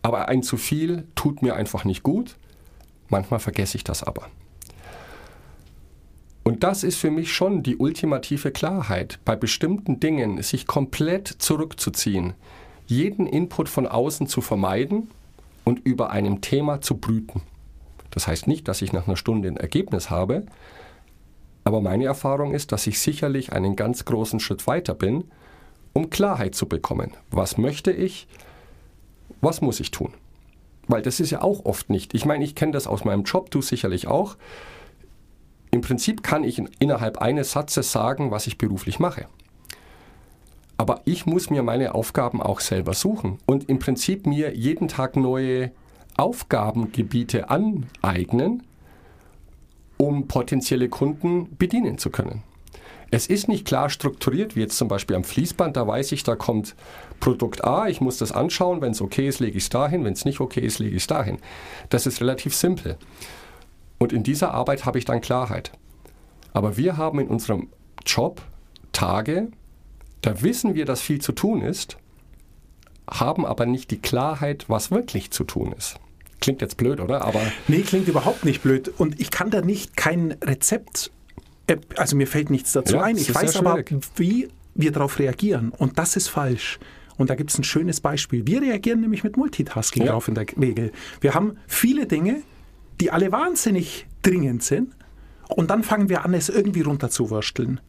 aber 0.02 0.28
ein 0.28 0.44
zu 0.44 0.58
viel 0.58 1.06
tut 1.16 1.42
mir 1.42 1.56
einfach 1.56 1.86
nicht 1.86 2.04
gut. 2.04 2.36
Manchmal 3.12 3.40
vergesse 3.40 3.78
ich 3.78 3.84
das 3.84 4.02
aber. 4.02 4.28
Und 6.44 6.64
das 6.64 6.84
ist 6.84 6.98
für 6.98 7.12
mich 7.12 7.32
schon 7.32 7.62
die 7.62 7.78
ultimative 7.78 8.50
Klarheit, 8.52 9.20
bei 9.26 9.36
bestimmten 9.36 10.00
Dingen 10.00 10.42
sich 10.42 10.66
komplett 10.66 11.28
zurückzuziehen, 11.28 12.34
jeden 12.88 13.28
Input 13.28 13.70
von 13.70 13.86
außen 13.86 14.26
zu 14.26 14.42
vermeiden 14.42 15.12
und 15.64 15.80
über 15.86 16.10
einem 16.10 16.42
Thema 16.42 16.82
zu 16.82 16.98
brüten. 16.98 17.44
Das 18.10 18.28
heißt 18.28 18.48
nicht, 18.48 18.68
dass 18.68 18.82
ich 18.82 18.92
nach 18.92 19.08
einer 19.08 19.18
Stunde 19.18 19.50
ein 19.50 19.58
Ergebnis 19.58 20.10
habe, 20.10 20.46
Aber 21.64 21.82
meine 21.82 22.06
Erfahrung 22.06 22.54
ist, 22.54 22.72
dass 22.72 22.88
ich 22.88 23.00
sicherlich 23.00 23.54
einen 23.54 23.76
ganz 23.76 24.06
großen 24.06 24.40
Schritt 24.40 24.66
weiter 24.68 24.94
bin, 24.94 25.26
um 25.94 26.10
Klarheit 26.10 26.56
zu 26.56 26.68
bekommen. 26.68 27.12
Was 27.30 27.58
möchte 27.58 27.92
ich? 27.92 28.28
Was 29.42 29.62
muss 29.62 29.80
ich 29.80 29.92
tun? 29.92 30.14
Weil 30.92 31.02
das 31.02 31.22
ist 31.22 31.32
ja 31.32 31.42
auch 31.42 31.64
oft 31.64 31.90
nicht. 31.90 32.14
Ich 32.14 32.26
meine, 32.26 32.44
ich 32.44 32.54
kenne 32.54 32.74
das 32.74 32.86
aus 32.86 33.06
meinem 33.06 33.24
Job, 33.24 33.50
du 33.50 33.62
sicherlich 33.62 34.08
auch. 34.08 34.36
Im 35.72 35.80
Prinzip 35.80 36.22
kann 36.22 36.44
ich 36.44 36.62
innerhalb 36.80 37.20
eines 37.20 37.54
Satzes 37.54 37.94
sagen, 37.94 38.30
was 38.30 38.46
ich 38.46 38.58
beruflich 38.58 39.00
mache. 39.00 39.28
Aber 40.78 41.00
ich 41.06 41.26
muss 41.26 41.50
mir 41.50 41.64
meine 41.64 41.96
Aufgaben 41.96 42.42
auch 42.42 42.60
selber 42.60 42.94
suchen 42.94 43.38
und 43.46 43.70
im 43.70 43.80
Prinzip 43.80 44.28
mir 44.28 44.54
jeden 44.54 44.90
Tag 44.90 45.16
neue 45.16 45.72
Aufgabengebiete 46.18 47.50
aneignen, 47.50 48.64
um 49.96 50.28
potenzielle 50.28 50.90
Kunden 50.90 51.56
bedienen 51.56 52.00
zu 52.00 52.10
können. 52.10 52.44
Es 53.14 53.28
ist 53.28 53.50
nicht 53.50 53.66
klar 53.66 53.90
strukturiert, 53.90 54.56
wie 54.56 54.62
jetzt 54.62 54.78
zum 54.78 54.88
Beispiel 54.88 55.18
am 55.18 55.26
Fließband, 55.26 55.76
da 55.76 55.86
weiß 55.86 56.14
ich, 56.14 56.24
da 56.24 56.38
kommt 56.38 56.76
Produkt 57.20 57.66
A, 57.66 57.90
ich 57.90 58.00
muss 58.00 58.18
das 58.18 58.32
anschauen, 58.32 58.80
wenn 58.80 58.94
es 58.94 59.02
okay 59.02 59.28
ist, 59.28 59.42
lege 59.42 59.58
ich 59.58 59.66
es 59.66 59.70
dahin, 59.70 60.06
wenn 60.06 60.14
es 60.14 60.24
nicht 60.24 60.40
okay 60.40 60.62
ist, 60.62 60.80
lege 60.80 60.96
ich 60.96 61.04
es 61.04 61.08
dahin. 61.08 61.38
Das 61.90 62.08
ist 62.08 62.22
relativ 62.22 62.56
simpel. 62.56 62.98
Und 64.00 64.14
in 64.14 64.24
dieser 64.24 64.54
Arbeit 64.54 64.86
habe 64.86 64.98
ich 64.98 65.06
dann 65.06 65.20
Klarheit. 65.20 65.72
Aber 66.54 66.78
wir 66.78 66.96
haben 66.96 67.20
in 67.20 67.28
unserem 67.28 67.68
Job 68.06 68.42
Tage, 68.94 69.50
da 70.22 70.42
wissen 70.42 70.74
wir, 70.74 70.86
dass 70.86 71.02
viel 71.02 71.20
zu 71.20 71.34
tun 71.34 71.62
ist, 71.62 71.98
haben 73.10 73.46
aber 73.46 73.66
nicht 73.66 73.92
die 73.92 74.00
Klarheit, 74.00 74.66
was 74.70 74.90
wirklich 74.90 75.32
zu 75.32 75.44
tun 75.44 75.74
ist. 75.78 75.98
Klingt 76.40 76.62
jetzt 76.62 76.78
blöd, 76.78 77.02
oder? 77.02 77.26
Aber 77.26 77.42
nee, 77.68 77.82
klingt 77.82 78.08
überhaupt 78.08 78.46
nicht 78.46 78.64
blöd. 78.64 78.92
Und 78.98 79.20
ich 79.20 79.32
kann 79.32 79.52
da 79.52 79.62
nicht 79.62 79.96
kein 79.96 80.38
Rezept, 80.42 81.12
also 81.98 82.16
mir 82.16 82.28
fällt 82.28 82.50
nichts 82.50 82.72
dazu 82.72 82.96
ja, 82.96 83.04
ein. 83.04 83.18
Ich 83.18 83.34
weiß 83.34 83.58
aber, 83.58 83.84
wie 84.16 84.50
wir 84.76 84.92
darauf 84.92 85.20
reagieren. 85.20 85.72
Und 85.78 86.00
das 86.00 86.16
ist 86.16 86.28
falsch. 86.28 86.80
Und 87.18 87.30
da 87.30 87.36
gibt 87.36 87.52
es 87.52 87.58
ein 87.58 87.64
schönes 87.64 88.02
Beispiel. 88.02 88.48
Wir 88.48 88.62
reagieren 88.62 89.02
nämlich 89.02 89.24
mit 89.24 89.38
Multitasking 89.38 90.06
ja. 90.06 90.14
drauf 90.14 90.28
in 90.28 90.36
der 90.36 90.46
Regel. 90.60 90.92
Wir 91.20 91.34
haben 91.34 91.58
viele 91.68 92.08
Dinge, 92.08 92.42
die 93.00 93.12
alle 93.12 93.32
wahnsinnig 93.32 94.08
dringend 94.22 94.64
sind. 94.64 94.96
Und 95.50 95.70
dann 95.70 95.84
fangen 95.84 96.10
wir 96.10 96.24
an, 96.26 96.34
es 96.34 96.50
irgendwie 96.50 96.82
runterzuwursteln. 96.82 97.82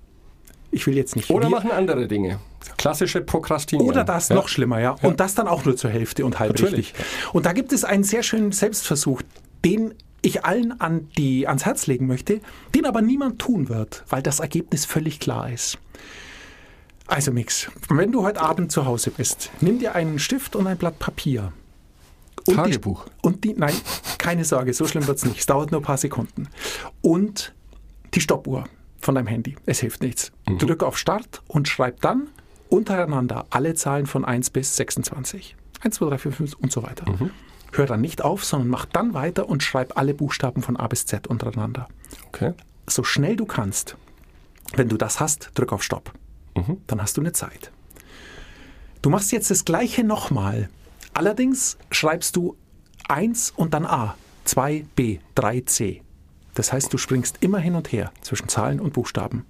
Ich 0.71 0.87
will 0.87 0.97
jetzt 0.97 1.16
nicht. 1.16 1.31
Oder 1.31 1.49
machen 1.51 1.71
andere 1.71 2.09
Dinge. 2.09 2.40
Klassische 2.79 3.21
Prokrastinieren. 3.21 3.88
Oder 3.88 4.05
das 4.05 4.31
ja. 4.31 4.35
noch 4.35 4.49
schlimmer, 4.49 4.81
ja. 4.81 4.97
ja. 5.01 5.09
Und 5.09 5.21
das 5.21 5.35
dann 5.35 5.47
auch 5.47 5.64
nur 5.64 5.77
zur 5.77 5.90
Hälfte 5.90 6.25
und 6.25 6.38
halb 6.40 6.61
richtig. 6.61 6.95
Und 7.33 7.47
da 7.47 7.53
gibt 7.53 7.73
es 7.73 7.85
einen 7.85 8.05
sehr 8.05 8.23
schönen 8.23 8.53
Selbstversuch, 8.53 9.23
den 9.64 9.95
ich 10.23 10.45
allen 10.45 10.81
an 10.81 11.09
die, 11.19 11.47
ans 11.49 11.67
Herz 11.67 11.87
legen 11.87 12.07
möchte, 12.07 12.41
den 12.75 12.87
aber 12.87 13.03
niemand 13.03 13.41
tun 13.41 13.69
wird, 13.69 14.05
weil 14.09 14.23
das 14.23 14.41
Ergebnis 14.41 14.85
völlig 14.85 15.21
klar 15.21 15.51
ist. 15.51 15.79
Also 17.07 17.33
Mix, 17.33 17.71
wenn 17.89 18.13
du 18.13 18.23
heute 18.23 18.41
Abend 18.41 18.73
zu 18.73 18.87
Hause 18.87 19.11
bist, 19.11 19.51
nimm 19.61 19.79
dir 19.79 19.95
einen 19.95 20.19
Stift 20.19 20.57
und 20.57 20.67
ein 20.67 20.79
Blatt 20.79 20.99
Papier. 20.99 21.53
Und 22.47 22.57
Tagebuch. 22.57 23.05
Die, 23.05 23.27
und 23.27 23.45
die, 23.45 23.55
nein, 23.55 23.75
keine 24.19 24.45
Sorge, 24.45 24.73
so 24.73 24.87
schlimm 24.87 25.07
wird 25.07 25.19
es 25.19 25.25
nicht. 25.25 25.41
Es 25.41 25.47
dauert 25.47 25.73
nur 25.73 25.81
ein 25.81 25.85
paar 25.85 25.99
Sekunden. 25.99 26.49
Und 27.03 27.55
die 28.15 28.21
Stoppuhr 28.21 28.65
von 28.99 29.15
deinem 29.15 29.27
Handy. 29.27 29.57
Es 29.67 29.81
hilft 29.81 30.03
nichts. 30.03 30.33
Mhm. 30.49 30.59
Drück 30.59 30.83
auf 30.83 30.97
Start 30.97 31.43
und 31.49 31.69
schreib 31.69 32.01
dann 32.01 32.29
untereinander 32.69 33.47
alle 33.51 33.75
Zahlen 33.75 34.07
von 34.07 34.25
1 34.25 34.51
bis 34.51 34.77
26. 34.77 35.57
1, 35.83 35.95
2, 35.97 36.07
3, 36.07 36.19
4, 36.19 36.33
5 36.33 36.55
und 36.55 36.73
so 36.73 36.83
weiter. 36.83 37.11
Mhm. 37.11 37.31
Hör 37.73 37.87
dann 37.87 38.03
nicht 38.03 38.23
auf, 38.23 38.45
sondern 38.45 38.69
mach 38.69 38.85
dann 38.85 39.15
weiter 39.15 39.49
und 39.49 39.63
schreib 39.63 39.97
alle 39.97 40.15
Buchstaben 40.15 40.63
von 40.63 40.77
A 40.77 40.87
bis 40.89 41.07
Z 41.07 41.27
untereinander. 41.27 41.89
Okay. 42.29 42.53
So 42.87 43.03
schnell 43.03 43.37
du 43.37 43.47
kannst. 43.47 43.97
Wenn 44.75 44.89
du 44.89 44.97
das 44.97 45.21
hast, 45.21 45.51
drück 45.55 45.73
auf 45.73 45.83
Stopp. 45.83 46.13
Mhm. 46.55 46.79
Dann 46.87 47.01
hast 47.01 47.17
du 47.17 47.23
eine 47.23 47.33
Zeit. 47.33 47.73
Du 49.01 49.11
machst 49.11 49.33
jetzt 49.33 49.51
das 49.51 49.65
gleiche 49.65 50.05
nochmal. 50.05 50.69
Allerdings 51.15 51.79
schreibst 51.91 52.37
du 52.37 52.57
1 53.09 53.53
und 53.57 53.75
dann 53.75 53.87
A, 53.87 54.15
2b, 54.47 55.21
3c. 55.37 56.03
Das 56.55 56.73
heißt, 56.73 56.93
du 56.93 56.99
springst 56.99 57.39
immer 57.41 57.59
hin 57.59 57.75
und 57.75 57.91
her 57.91 58.13
zwischen 58.21 58.49
Zahlen 58.49 58.81
und 58.81 58.93
Buchstaben. 58.93 59.47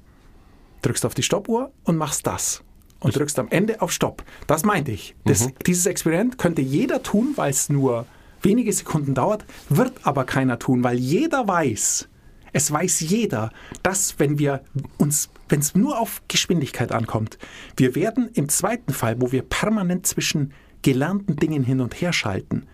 Drückst 0.82 1.04
auf 1.04 1.14
die 1.14 1.22
Stoppuhr 1.22 1.72
und 1.84 1.96
machst 1.96 2.26
das. 2.26 2.62
Und 3.02 3.16
drückst 3.16 3.38
am 3.38 3.48
Ende 3.48 3.82
auf 3.82 3.92
Stopp. 3.92 4.22
Das 4.46 4.64
meinte 4.64 4.92
ich. 4.92 5.14
Das, 5.24 5.46
mhm. 5.46 5.52
Dieses 5.66 5.86
Experiment 5.86 6.38
könnte 6.38 6.62
jeder 6.62 7.02
tun, 7.02 7.32
weil 7.36 7.50
es 7.50 7.68
nur 7.68 8.06
wenige 8.42 8.72
Sekunden 8.72 9.14
dauert, 9.14 9.44
wird 9.68 9.92
aber 10.02 10.24
keiner 10.24 10.58
tun, 10.58 10.82
weil 10.84 10.98
jeder 10.98 11.46
weiß, 11.46 12.08
es 12.52 12.70
weiß 12.70 13.00
jeder, 13.00 13.50
dass 13.82 14.18
wenn 14.18 14.38
wir 14.38 14.62
uns, 14.98 15.30
wenn 15.48 15.60
es 15.60 15.74
nur 15.74 15.98
auf 15.98 16.22
Geschwindigkeit 16.28 16.92
ankommt, 16.92 17.38
wir 17.76 17.94
werden 17.94 18.28
im 18.34 18.48
zweiten 18.48 18.92
Fall, 18.92 19.20
wo 19.20 19.32
wir 19.32 19.42
permanent 19.42 20.06
zwischen 20.06 20.52
gelernten 20.82 21.36
Dingen 21.36 21.64
hin 21.64 21.80
und 21.80 22.00
her 22.00 22.12
schalten, 22.12 22.66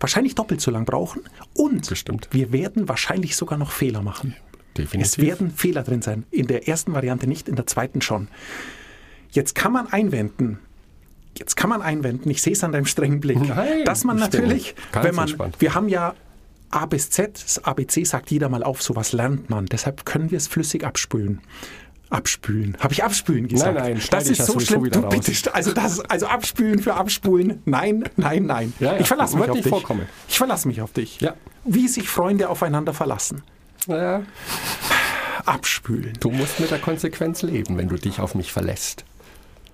wahrscheinlich 0.00 0.34
doppelt 0.34 0.60
so 0.60 0.70
lang 0.70 0.84
brauchen 0.84 1.22
und 1.54 1.88
Bestimmt. 1.88 2.28
wir 2.30 2.52
werden 2.52 2.88
wahrscheinlich 2.88 3.36
sogar 3.36 3.58
noch 3.58 3.72
Fehler 3.72 4.02
machen. 4.02 4.34
Definitiv. 4.76 5.12
Es 5.12 5.18
werden 5.18 5.50
Fehler 5.50 5.82
drin 5.82 6.02
sein. 6.02 6.24
In 6.30 6.46
der 6.46 6.66
ersten 6.68 6.92
Variante 6.94 7.26
nicht, 7.26 7.48
in 7.48 7.56
der 7.56 7.66
zweiten 7.66 8.00
schon. 8.00 8.28
Jetzt 9.34 9.54
kann 9.54 9.72
man 9.72 9.92
einwenden, 9.92 10.58
jetzt 11.36 11.56
kann 11.56 11.68
man 11.68 11.82
einwenden, 11.82 12.30
ich 12.30 12.40
sehe 12.40 12.52
es 12.52 12.62
an 12.62 12.72
deinem 12.72 12.86
strengen 12.86 13.20
Blick, 13.20 13.40
Nein, 13.40 13.84
dass 13.84 14.04
man 14.04 14.16
natürlich, 14.16 14.74
wenn 14.92 15.14
man, 15.14 15.24
entspannt. 15.24 15.56
wir 15.58 15.74
haben 15.74 15.88
ja 15.88 16.14
A 16.70 16.86
bis 16.86 17.10
Z, 17.10 17.40
das 17.42 17.62
ABC 17.64 18.04
sagt 18.04 18.30
jeder 18.30 18.48
mal 18.48 18.64
auf, 18.64 18.82
sowas 18.82 19.12
lernt 19.12 19.48
man. 19.48 19.66
Deshalb 19.66 20.04
können 20.04 20.32
wir 20.32 20.38
es 20.38 20.48
flüssig 20.48 20.84
abspülen. 20.84 21.40
Abspülen. 22.10 22.76
Habe 22.80 22.92
ich 22.92 23.04
abspülen 23.04 23.48
gesagt? 23.48 23.74
Nein, 23.74 23.94
nein, 23.94 24.02
das 24.10 24.28
ist 24.28 24.44
so 24.44 24.58
schlimm. 24.58 24.90
Du, 24.90 25.02
bitte, 25.08 25.54
also, 25.54 25.72
das, 25.72 26.00
also 26.00 26.26
abspülen 26.26 26.80
für 26.80 26.94
abspulen. 26.94 27.62
Nein, 27.64 28.04
nein, 28.16 28.46
nein. 28.46 28.72
Ja, 28.78 28.94
ja. 28.94 29.00
Ich 29.00 29.06
verlasse 29.06 29.36
mich 29.36 29.48
auf 29.48 29.56
dich. 29.56 29.68
Vorkommen. 29.68 30.06
Ich 30.28 30.36
verlasse 30.36 30.68
mich 30.68 30.80
auf 30.80 30.92
dich. 30.92 31.20
Ja. 31.20 31.34
Wie 31.64 31.88
sich 31.88 32.08
Freunde 32.08 32.48
aufeinander 32.48 32.92
verlassen. 32.92 33.42
Ja. 33.86 34.22
Abspülen. 35.44 36.14
Du 36.20 36.30
musst 36.30 36.58
mit 36.60 36.70
der 36.70 36.78
Konsequenz 36.78 37.42
leben, 37.42 37.76
wenn 37.78 37.88
du 37.88 37.96
dich 37.96 38.18
auf 38.20 38.34
mich 38.34 38.52
verlässt. 38.52 39.04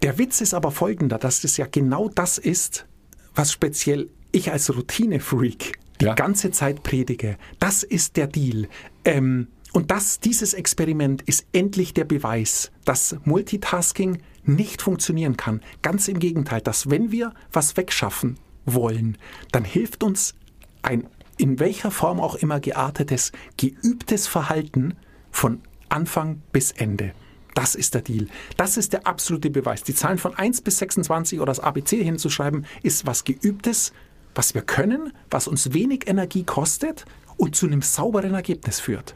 Der 0.03 0.19
Witz 0.19 0.41
ist 0.41 0.55
aber 0.55 0.71
folgender, 0.71 1.19
dass 1.19 1.45
es 1.45 1.57
ja 1.57 1.67
genau 1.71 2.09
das 2.09 2.39
ist, 2.39 2.87
was 3.35 3.53
speziell 3.53 4.09
ich 4.33 4.51
als 4.51 4.75
Routine-Freak 4.75 5.79
die 6.01 6.07
ja. 6.07 6.15
ganze 6.15 6.51
Zeit 6.51 6.83
predige. 6.83 7.37
Das 7.59 7.83
ist 7.83 8.17
der 8.17 8.27
Deal. 8.27 8.69
Ähm, 9.05 9.49
und 9.73 9.91
das, 9.91 10.19
dieses 10.19 10.55
Experiment 10.55 11.23
ist 11.23 11.47
endlich 11.53 11.95
der 11.95 12.05
Beweis, 12.05 12.73
dass 12.85 13.17
Multitasking 13.25 14.23
nicht 14.45 14.83
funktionieren 14.83 15.37
kann. 15.37 15.61
Ganz 15.83 16.09
im 16.09 16.19
Gegenteil, 16.19 16.63
dass 16.63 16.89
wenn 16.89 17.13
wir 17.13 17.35
was 17.53 17.77
wegschaffen 17.77 18.39
wollen, 18.65 19.19
dann 19.53 19.65
hilft 19.65 20.03
uns 20.03 20.35
ein 20.83 21.07
in 21.37 21.59
welcher 21.59 21.91
Form 21.91 22.21
auch 22.21 22.35
immer 22.35 22.61
geartetes, 22.61 23.33
geübtes 23.57 24.27
Verhalten 24.27 24.95
von 25.31 25.63
Anfang 25.89 26.43
bis 26.53 26.71
Ende. 26.73 27.13
Das 27.55 27.75
ist 27.75 27.95
der 27.95 28.03
Deal. 28.03 28.27
Das 28.57 28.77
ist 28.77 28.93
der 28.93 29.07
absolute 29.07 29.51
Beweis. 29.51 29.83
Die 29.83 29.95
Zahlen 29.95 30.19
von 30.19 30.35
1 30.35 30.61
bis 30.63 30.79
26 30.79 31.41
oder 31.41 31.51
das 31.51 31.61
ABC 31.61 32.03
hinzuschreiben, 32.03 32.67
ist 32.83 33.07
was 33.07 33.25
Geübtes, 33.25 33.93
was 34.35 34.55
wir 34.55 34.63
können, 34.63 35.13
was 35.31 35.49
uns 35.49 35.73
wenig 35.73 36.09
Energie 36.09 36.45
kostet 36.45 37.05
und 37.37 37.57
zu 37.57 37.67
einem 37.67 37.83
sauberen 37.83 38.35
Ergebnis 38.35 38.81
führt. 38.81 39.15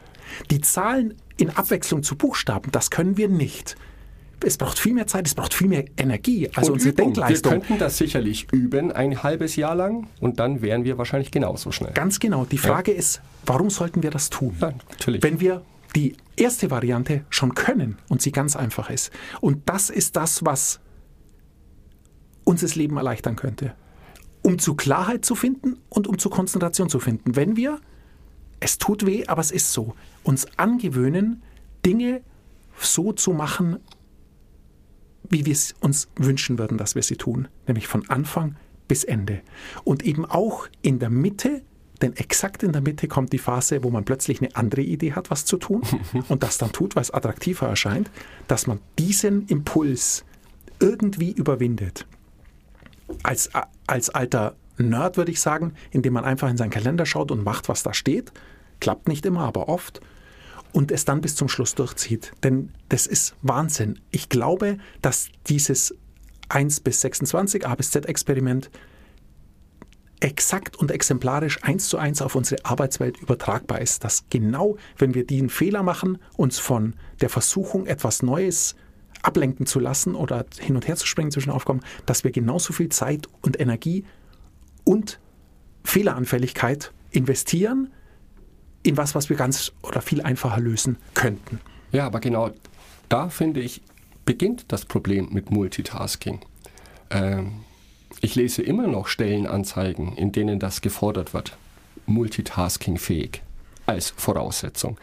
Die 0.51 0.61
Zahlen 0.61 1.15
in 1.37 1.49
Abwechslung 1.49 2.03
zu 2.03 2.15
Buchstaben, 2.15 2.71
das 2.71 2.89
können 2.89 3.17
wir 3.17 3.29
nicht. 3.29 3.75
Es 4.43 4.57
braucht 4.57 4.77
viel 4.77 4.93
mehr 4.93 5.07
Zeit, 5.07 5.25
es 5.27 5.33
braucht 5.33 5.53
viel 5.53 5.67
mehr 5.67 5.85
Energie, 5.97 6.49
also 6.53 6.71
und 6.71 6.73
unsere 6.75 6.93
Übung. 6.93 7.13
Denkleistung. 7.13 7.53
Wir 7.53 7.59
könnten 7.59 7.79
das 7.79 7.97
sicherlich 7.97 8.47
üben, 8.51 8.91
ein 8.91 9.23
halbes 9.23 9.55
Jahr 9.55 9.75
lang, 9.75 10.07
und 10.19 10.39
dann 10.39 10.61
wären 10.61 10.83
wir 10.83 10.97
wahrscheinlich 10.97 11.31
genauso 11.31 11.71
schnell. 11.71 11.93
Ganz 11.93 12.19
genau. 12.19 12.45
Die 12.45 12.57
Frage 12.57 12.91
ja. 12.91 12.97
ist, 12.97 13.21
warum 13.45 13.69
sollten 13.69 14.03
wir 14.03 14.11
das 14.11 14.29
tun? 14.29 14.55
Ja, 14.59 14.73
natürlich. 14.89 15.23
Wenn 15.23 15.39
wir 15.39 15.63
die 15.95 16.15
erste 16.35 16.69
Variante 16.69 17.25
schon 17.29 17.55
können 17.55 17.97
und 18.09 18.21
sie 18.21 18.31
ganz 18.31 18.55
einfach 18.55 18.89
ist. 18.89 19.11
Und 19.41 19.69
das 19.69 19.89
ist 19.89 20.15
das, 20.15 20.45
was 20.45 20.79
uns 22.43 22.61
das 22.61 22.75
Leben 22.75 22.97
erleichtern 22.97 23.35
könnte 23.35 23.73
um 24.45 24.59
zu 24.59 24.75
Klarheit 24.75 25.25
zu 25.25 25.33
finden 25.33 25.79
und 25.89 26.05
um 26.05 26.19
zu 26.19 26.29
Konzentration 26.29 26.87
zu 26.87 26.99
finden. 26.99 27.35
Wenn 27.35 27.55
wir, 27.55 27.81
es 28.59 28.77
tut 28.77 29.03
weh, 29.03 29.25
aber 29.25 29.41
es 29.41 29.49
ist 29.49 29.73
so, 29.73 29.95
uns 30.23 30.45
angewöhnen, 30.57 31.41
Dinge 31.83 32.21
so 32.79 33.11
zu 33.11 33.33
machen, 33.33 33.77
wie 35.27 35.47
wir 35.47 35.53
es 35.53 35.73
uns 35.79 36.09
wünschen 36.15 36.59
würden, 36.59 36.77
dass 36.77 36.93
wir 36.93 37.01
sie 37.01 37.15
tun, 37.15 37.47
nämlich 37.65 37.87
von 37.87 38.07
Anfang 38.07 38.55
bis 38.87 39.03
Ende. 39.03 39.41
Und 39.83 40.05
eben 40.05 40.25
auch 40.25 40.67
in 40.83 40.99
der 40.99 41.09
Mitte, 41.09 41.63
denn 42.01 42.15
exakt 42.15 42.63
in 42.63 42.71
der 42.71 42.81
Mitte 42.81 43.07
kommt 43.07 43.33
die 43.33 43.37
Phase, 43.37 43.83
wo 43.83 43.89
man 43.89 44.05
plötzlich 44.05 44.41
eine 44.41 44.55
andere 44.55 44.81
Idee 44.81 45.13
hat, 45.13 45.31
was 45.31 45.45
zu 45.45 45.57
tun 45.57 45.81
und 46.29 46.43
das 46.43 46.57
dann 46.57 46.71
tut, 46.71 46.95
weil 46.95 47.03
es 47.03 47.11
attraktiver 47.11 47.67
erscheint, 47.67 48.09
dass 48.47 48.67
man 48.67 48.79
diesen 48.97 49.47
Impuls 49.47 50.25
irgendwie 50.79 51.31
überwindet 51.31 52.05
als, 53.23 53.49
als 53.87 54.09
alter 54.09 54.55
Nerd 54.77 55.17
würde 55.17 55.31
ich 55.31 55.39
sagen, 55.39 55.73
indem 55.91 56.13
man 56.13 56.25
einfach 56.25 56.49
in 56.49 56.57
seinen 56.57 56.69
Kalender 56.69 57.05
schaut 57.05 57.31
und 57.31 57.43
macht, 57.43 57.69
was 57.69 57.83
da 57.83 57.93
steht. 57.93 58.31
Klappt 58.79 59.07
nicht 59.07 59.25
immer, 59.25 59.41
aber 59.41 59.69
oft. 59.69 60.01
und 60.73 60.91
es 60.91 61.05
dann 61.05 61.21
bis 61.21 61.35
zum 61.35 61.47
Schluss 61.47 61.73
durchzieht. 61.75 62.33
Denn 62.43 62.73
das 62.89 63.07
ist 63.07 63.35
Wahnsinn. 63.41 63.99
Ich 64.11 64.27
glaube, 64.27 64.77
dass 65.01 65.29
dieses 65.47 65.95
1 66.49 66.81
bis 66.81 66.99
26 66.99 67.65
A 67.65 67.75
bis 67.75 67.91
Z 67.91 68.05
Experiment 68.07 68.69
exakt 70.25 70.75
und 70.75 70.89
exemplarisch 70.89 71.63
eins 71.63 71.87
zu 71.87 71.99
eins 71.99 72.19
auf 72.19 72.33
unsere 72.33 72.65
Arbeitswelt 72.65 73.17
übertragbar 73.17 73.79
ist. 73.79 74.03
Dass 74.03 74.25
genau, 74.31 74.75
wenn 74.97 75.13
wir 75.13 75.25
den 75.25 75.49
Fehler 75.49 75.83
machen, 75.83 76.17
uns 76.35 76.57
von 76.57 76.95
der 77.21 77.29
Versuchung, 77.29 77.85
etwas 77.85 78.23
Neues 78.23 78.75
ablenken 79.21 79.67
zu 79.67 79.79
lassen 79.79 80.15
oder 80.15 80.45
hin 80.59 80.75
und 80.75 80.87
her 80.87 80.95
zu 80.95 81.05
springen 81.05 81.31
zwischen 81.31 81.51
Aufgaben, 81.51 81.81
dass 82.07 82.23
wir 82.23 82.31
genauso 82.31 82.73
viel 82.73 82.89
Zeit 82.89 83.27
und 83.43 83.59
Energie 83.59 84.03
und 84.83 85.19
Fehleranfälligkeit 85.83 86.91
investieren 87.11 87.91
in 88.81 88.97
was, 88.97 89.13
was 89.13 89.29
wir 89.29 89.35
ganz 89.35 89.73
oder 89.83 90.01
viel 90.01 90.21
einfacher 90.21 90.59
lösen 90.59 90.97
könnten. 91.13 91.59
Ja, 91.91 92.07
aber 92.07 92.19
genau 92.19 92.51
da 93.09 93.29
finde 93.29 93.59
ich, 93.59 93.81
beginnt 94.25 94.71
das 94.71 94.85
Problem 94.85 95.29
mit 95.31 95.51
Multitasking. 95.51 96.39
Ähm, 97.11 97.64
ich 98.25 98.33
lese 98.33 98.63
immer 98.63 98.87
noch 98.87 99.05
Stellenanzeigen, 99.05 100.17
in 100.17 100.31
denen 100.31 100.57
das 100.59 100.81
gefordert 100.81 101.35
wird. 101.35 101.55
Multitasking-fähig 102.07 103.43
als 103.85 104.09
Voraussetzung. 104.17 104.97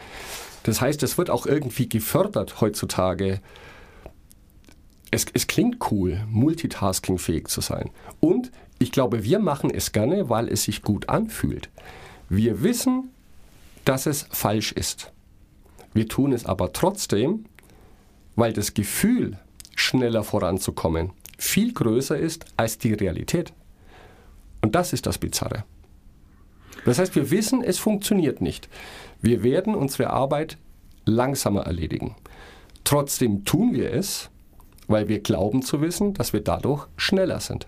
Das 0.63 0.81
heißt, 0.81 1.01
es 1.03 1.17
wird 1.17 1.29
auch 1.29 1.45
irgendwie 1.45 1.87
gefördert 1.87 2.59
heutzutage. 2.59 3.39
Es, 5.09 5.25
es 5.33 5.47
klingt 5.47 5.89
cool, 5.89 6.21
multitasking-fähig 6.27 7.47
zu 7.47 7.61
sein. 7.61 7.91
Und 8.19 8.51
ich 8.77 8.91
glaube, 8.91 9.23
wir 9.23 9.39
machen 9.39 9.71
es 9.73 9.93
gerne, 9.93 10.29
weil 10.29 10.49
es 10.49 10.63
sich 10.63 10.81
gut 10.81 11.07
anfühlt. 11.07 11.69
Wir 12.27 12.61
wissen, 12.61 13.09
dass 13.85 14.05
es 14.05 14.27
falsch 14.31 14.73
ist. 14.73 15.13
Wir 15.93 16.09
tun 16.09 16.33
es 16.33 16.45
aber 16.45 16.73
trotzdem, 16.73 17.45
weil 18.35 18.51
das 18.51 18.73
Gefühl, 18.73 19.39
schneller 19.75 20.25
voranzukommen, 20.25 21.11
viel 21.37 21.73
größer 21.73 22.17
ist 22.17 22.45
als 22.57 22.77
die 22.77 22.93
Realität. 22.93 23.53
Und 24.61 24.75
das 24.75 24.93
ist 24.93 25.05
das 25.05 25.17
Bizarre. 25.17 25.65
Das 26.85 26.99
heißt, 26.99 27.15
wir 27.15 27.31
wissen, 27.31 27.63
es 27.63 27.79
funktioniert 27.79 28.41
nicht. 28.41 28.69
Wir 29.21 29.43
werden 29.43 29.75
unsere 29.75 30.09
Arbeit 30.09 30.57
langsamer 31.05 31.61
erledigen. 31.61 32.15
Trotzdem 32.83 33.45
tun 33.45 33.73
wir 33.73 33.93
es, 33.93 34.29
weil 34.87 35.07
wir 35.07 35.19
glauben 35.19 35.61
zu 35.61 35.81
wissen, 35.81 36.13
dass 36.13 36.33
wir 36.33 36.41
dadurch 36.41 36.87
schneller 36.97 37.39
sind. 37.39 37.67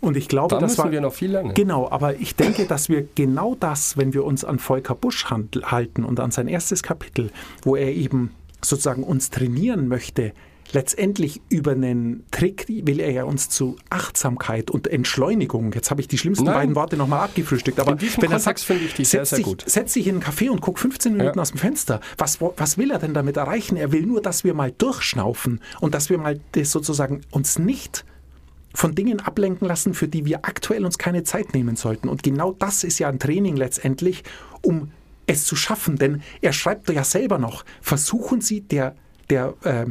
Und 0.00 0.16
ich 0.16 0.28
glaube, 0.28 0.54
da 0.54 0.60
das 0.60 0.72
müssen 0.72 0.84
war, 0.84 0.92
wir 0.92 1.00
noch 1.00 1.12
viel 1.12 1.32
lernen. 1.32 1.54
Genau, 1.54 1.90
aber 1.90 2.16
ich 2.16 2.34
denke, 2.34 2.66
dass 2.66 2.88
wir 2.88 3.06
genau 3.14 3.54
das, 3.54 3.96
wenn 3.98 4.14
wir 4.14 4.24
uns 4.24 4.44
an 4.44 4.58
Volker 4.58 4.94
Busch 4.94 5.26
halten 5.26 6.04
und 6.04 6.18
an 6.20 6.30
sein 6.30 6.48
erstes 6.48 6.82
Kapitel, 6.82 7.30
wo 7.62 7.76
er 7.76 7.92
eben 7.92 8.34
sozusagen 8.62 9.02
uns 9.04 9.30
trainieren 9.30 9.88
möchte, 9.88 10.32
letztendlich 10.72 11.40
über 11.48 11.72
einen 11.72 12.24
Trick 12.30 12.66
will 12.68 13.00
er 13.00 13.10
ja 13.10 13.24
uns 13.24 13.48
zu 13.48 13.76
Achtsamkeit 13.90 14.70
und 14.70 14.86
Entschleunigung. 14.86 15.72
Jetzt 15.72 15.90
habe 15.90 16.00
ich 16.00 16.08
die 16.08 16.18
schlimmsten 16.18 16.44
Nein. 16.44 16.54
beiden 16.54 16.74
Worte 16.74 16.96
nochmal 16.96 17.20
abgefrühstückt. 17.20 17.78
Aber 17.80 17.92
In 17.92 17.98
diesem 17.98 18.22
wenn 18.22 18.30
er 18.30 18.38
Kontext 18.38 18.44
sagt, 18.44 18.60
finde 18.60 18.84
ich 18.84 18.94
die 18.94 19.04
sehr, 19.04 19.20
setz 19.20 19.30
sehr 19.30 19.36
dich, 19.38 19.46
gut. 19.46 19.64
Setz 19.66 19.92
dich 19.94 20.06
in 20.06 20.16
einen 20.16 20.22
Café 20.24 20.50
und 20.50 20.60
guck 20.60 20.78
15 20.78 21.16
Minuten 21.16 21.36
Ja. 21.38 21.42
aus 21.42 21.50
dem 21.50 21.58
Fenster. 21.58 22.00
Was, 22.18 22.40
was 22.40 22.78
will 22.78 22.90
er 22.90 22.98
denn 22.98 23.14
damit 23.14 23.36
erreichen? 23.36 23.76
Er 23.76 23.92
will 23.92 24.02
nur, 24.06 24.20
dass 24.22 24.44
wir 24.44 24.54
mal 24.54 24.72
durchschnaufen 24.72 25.60
und 25.80 25.94
dass 25.94 26.10
wir 26.10 26.18
mal 26.18 26.40
das 26.52 26.70
sozusagen 26.70 27.22
uns 27.30 27.58
nicht 27.58 28.04
von 28.74 28.94
Dingen 28.94 29.20
ablenken 29.20 29.66
lassen, 29.66 29.94
für 29.94 30.06
die 30.08 30.24
wir 30.24 30.44
aktuell 30.44 30.84
uns 30.84 30.96
keine 30.98 31.24
Zeit 31.24 31.54
nehmen 31.54 31.76
sollten. 31.76 32.08
Und 32.08 32.22
genau 32.22 32.52
das 32.52 32.84
ist 32.84 32.98
ja 33.00 33.08
ein 33.08 33.18
Training 33.18 33.56
letztendlich, 33.56 34.22
um 34.62 34.92
es 35.26 35.44
zu 35.44 35.56
schaffen. 35.56 35.96
Denn 35.96 36.22
er 36.40 36.52
schreibt 36.52 36.88
ja 36.90 37.02
selber 37.02 37.38
noch, 37.38 37.64
versuchen 37.80 38.40
Sie 38.40 38.60
der, 38.60 38.94
der 39.28 39.54
äh, 39.64 39.86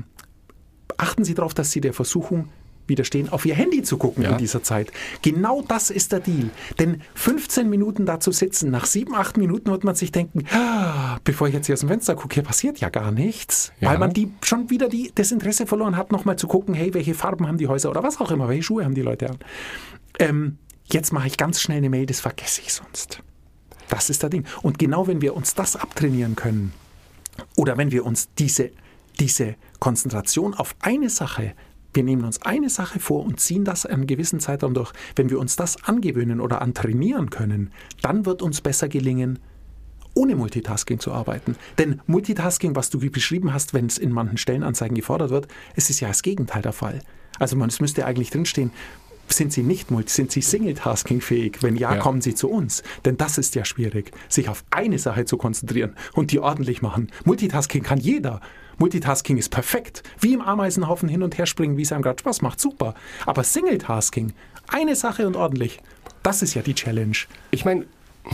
achten 0.99 1.23
Sie 1.23 1.33
darauf, 1.33 1.53
dass 1.53 1.71
Sie 1.71 1.81
der 1.81 1.93
Versuchung 1.93 2.49
widerstehen, 2.87 3.29
auf 3.29 3.45
Ihr 3.45 3.53
Handy 3.53 3.83
zu 3.83 3.97
gucken 3.97 4.23
Ja. 4.23 4.31
in 4.31 4.37
dieser 4.39 4.63
Zeit. 4.63 4.91
Genau 5.21 5.61
das 5.67 5.91
ist 5.91 6.11
der 6.11 6.21
Deal. 6.21 6.49
Denn 6.79 7.01
15 7.13 7.69
Minuten 7.69 8.07
da 8.07 8.19
zu 8.19 8.31
sitzen, 8.31 8.71
nach 8.71 8.85
7, 8.85 9.13
8 9.13 9.37
Minuten 9.37 9.69
wird 9.69 9.83
man 9.83 9.93
sich 9.93 10.11
denken, 10.11 10.45
ah, 10.51 11.19
bevor 11.23 11.47
ich 11.47 11.53
jetzt 11.53 11.67
hier 11.67 11.73
aus 11.73 11.81
dem 11.81 11.89
Fenster 11.89 12.15
gucke, 12.15 12.33
hier 12.33 12.43
passiert 12.43 12.79
ja 12.79 12.89
gar 12.89 13.11
nichts. 13.11 13.71
Ja. 13.79 13.91
Weil 13.91 13.99
man 13.99 14.11
die 14.11 14.31
schon 14.43 14.71
wieder 14.71 14.89
die, 14.89 15.11
das 15.13 15.31
Interesse 15.31 15.67
verloren 15.67 15.97
hat, 15.97 16.11
nochmal 16.11 16.37
zu 16.37 16.47
gucken, 16.47 16.73
hey, 16.73 16.91
welche 16.95 17.13
Farben 17.13 17.47
haben 17.47 17.59
die 17.59 17.67
Häuser 17.67 17.91
oder 17.91 18.01
was 18.01 18.19
auch 18.19 18.31
immer, 18.31 18.47
welche 18.49 18.63
Schuhe 18.63 18.83
haben 18.83 18.95
die 18.95 19.03
Leute 19.03 19.29
an. 19.29 19.37
Ähm, 20.17 20.57
jetzt 20.85 21.13
mache 21.13 21.27
ich 21.27 21.37
ganz 21.37 21.61
schnell 21.61 21.77
eine 21.77 21.91
Mail, 21.91 22.07
das 22.07 22.19
vergesse 22.21 22.61
ich 22.61 22.73
sonst. 22.73 23.21
Das 23.89 24.09
ist 24.09 24.23
der 24.23 24.31
Ding. 24.31 24.45
Und 24.63 24.79
genau 24.79 25.05
wenn 25.05 25.21
wir 25.21 25.35
uns 25.35 25.53
das 25.53 25.75
abtrainieren 25.75 26.35
können, 26.35 26.73
oder 27.55 27.77
wenn 27.77 27.91
wir 27.91 28.03
uns 28.05 28.29
diese, 28.37 28.71
diese 29.19 29.55
Konzentration 29.79 30.53
auf 30.53 30.75
eine 30.79 31.09
Sache, 31.09 31.53
wir 31.93 32.03
nehmen 32.03 32.23
uns 32.23 32.41
eine 32.43 32.69
Sache 32.69 32.99
vor 32.99 33.25
und 33.25 33.39
ziehen 33.39 33.65
das 33.65 33.85
einen 33.85 34.07
gewissen 34.07 34.39
Zeitraum 34.39 34.73
durch, 34.73 34.93
wenn 35.15 35.29
wir 35.29 35.39
uns 35.39 35.55
das 35.55 35.83
angewöhnen 35.83 36.39
oder 36.39 36.61
antrainieren 36.61 37.29
können, 37.29 37.71
dann 38.01 38.25
wird 38.25 38.41
uns 38.41 38.61
besser 38.61 38.87
gelingen, 38.87 39.39
ohne 40.13 40.35
Multitasking 40.35 40.99
zu 40.99 41.11
arbeiten. 41.11 41.55
Denn 41.77 42.01
Multitasking, 42.05 42.75
was 42.75 42.89
du 42.89 42.99
beschrieben 42.99 43.53
hast, 43.53 43.73
wenn 43.73 43.87
es 43.87 43.97
in 43.97 44.11
manchen 44.11 44.37
Stellenanzeigen 44.37 44.95
gefordert 44.95 45.31
wird, 45.31 45.47
es 45.75 45.89
ist 45.89 45.99
ja 45.99 46.07
das 46.07 46.21
Gegenteil 46.23 46.61
der 46.61 46.73
Fall. 46.73 46.99
Also 47.39 47.55
man, 47.55 47.69
es 47.69 47.79
müsste 47.79 48.05
eigentlich 48.05 48.29
drinstehen, 48.29 48.71
sind 49.33 49.53
sie 49.53 49.63
nicht 49.63 49.91
multi, 49.91 50.11
sind 50.11 50.31
sie 50.31 50.41
Single-Tasking-fähig? 50.41 51.57
Wenn 51.61 51.75
ja, 51.75 51.95
Ja. 51.95 51.99
kommen 51.99 52.21
sie 52.21 52.35
zu 52.35 52.49
uns. 52.49 52.83
Denn 53.05 53.17
das 53.17 53.37
ist 53.37 53.55
ja 53.55 53.65
schwierig, 53.65 54.11
sich 54.27 54.49
auf 54.49 54.63
eine 54.71 54.99
Sache 54.99 55.25
zu 55.25 55.37
konzentrieren 55.37 55.95
und 56.13 56.31
die 56.31 56.39
ordentlich 56.39 56.81
machen. 56.81 57.11
Multitasking 57.25 57.83
kann 57.83 57.99
jeder. 57.99 58.41
Multitasking 58.77 59.37
ist 59.37 59.49
perfekt. 59.49 60.03
Wie 60.19 60.33
im 60.33 60.41
Ameisenhaufen 60.41 61.09
hin 61.09 61.21
und 61.23 61.37
her 61.37 61.45
springen, 61.45 61.77
wie 61.77 61.81
es 61.81 61.91
einem 61.91 62.01
gerade 62.01 62.19
Spaß 62.19 62.41
macht. 62.41 62.59
Super. 62.59 62.95
Aber 63.25 63.43
Single-Tasking, 63.43 64.33
eine 64.69 64.95
Sache 64.95 65.27
und 65.27 65.35
ordentlich, 65.35 65.79
das 66.23 66.41
ist 66.41 66.53
ja 66.53 66.61
die 66.61 66.75
Challenge. 66.75 67.15
Ich 67.51 67.65
meine, 67.65 67.85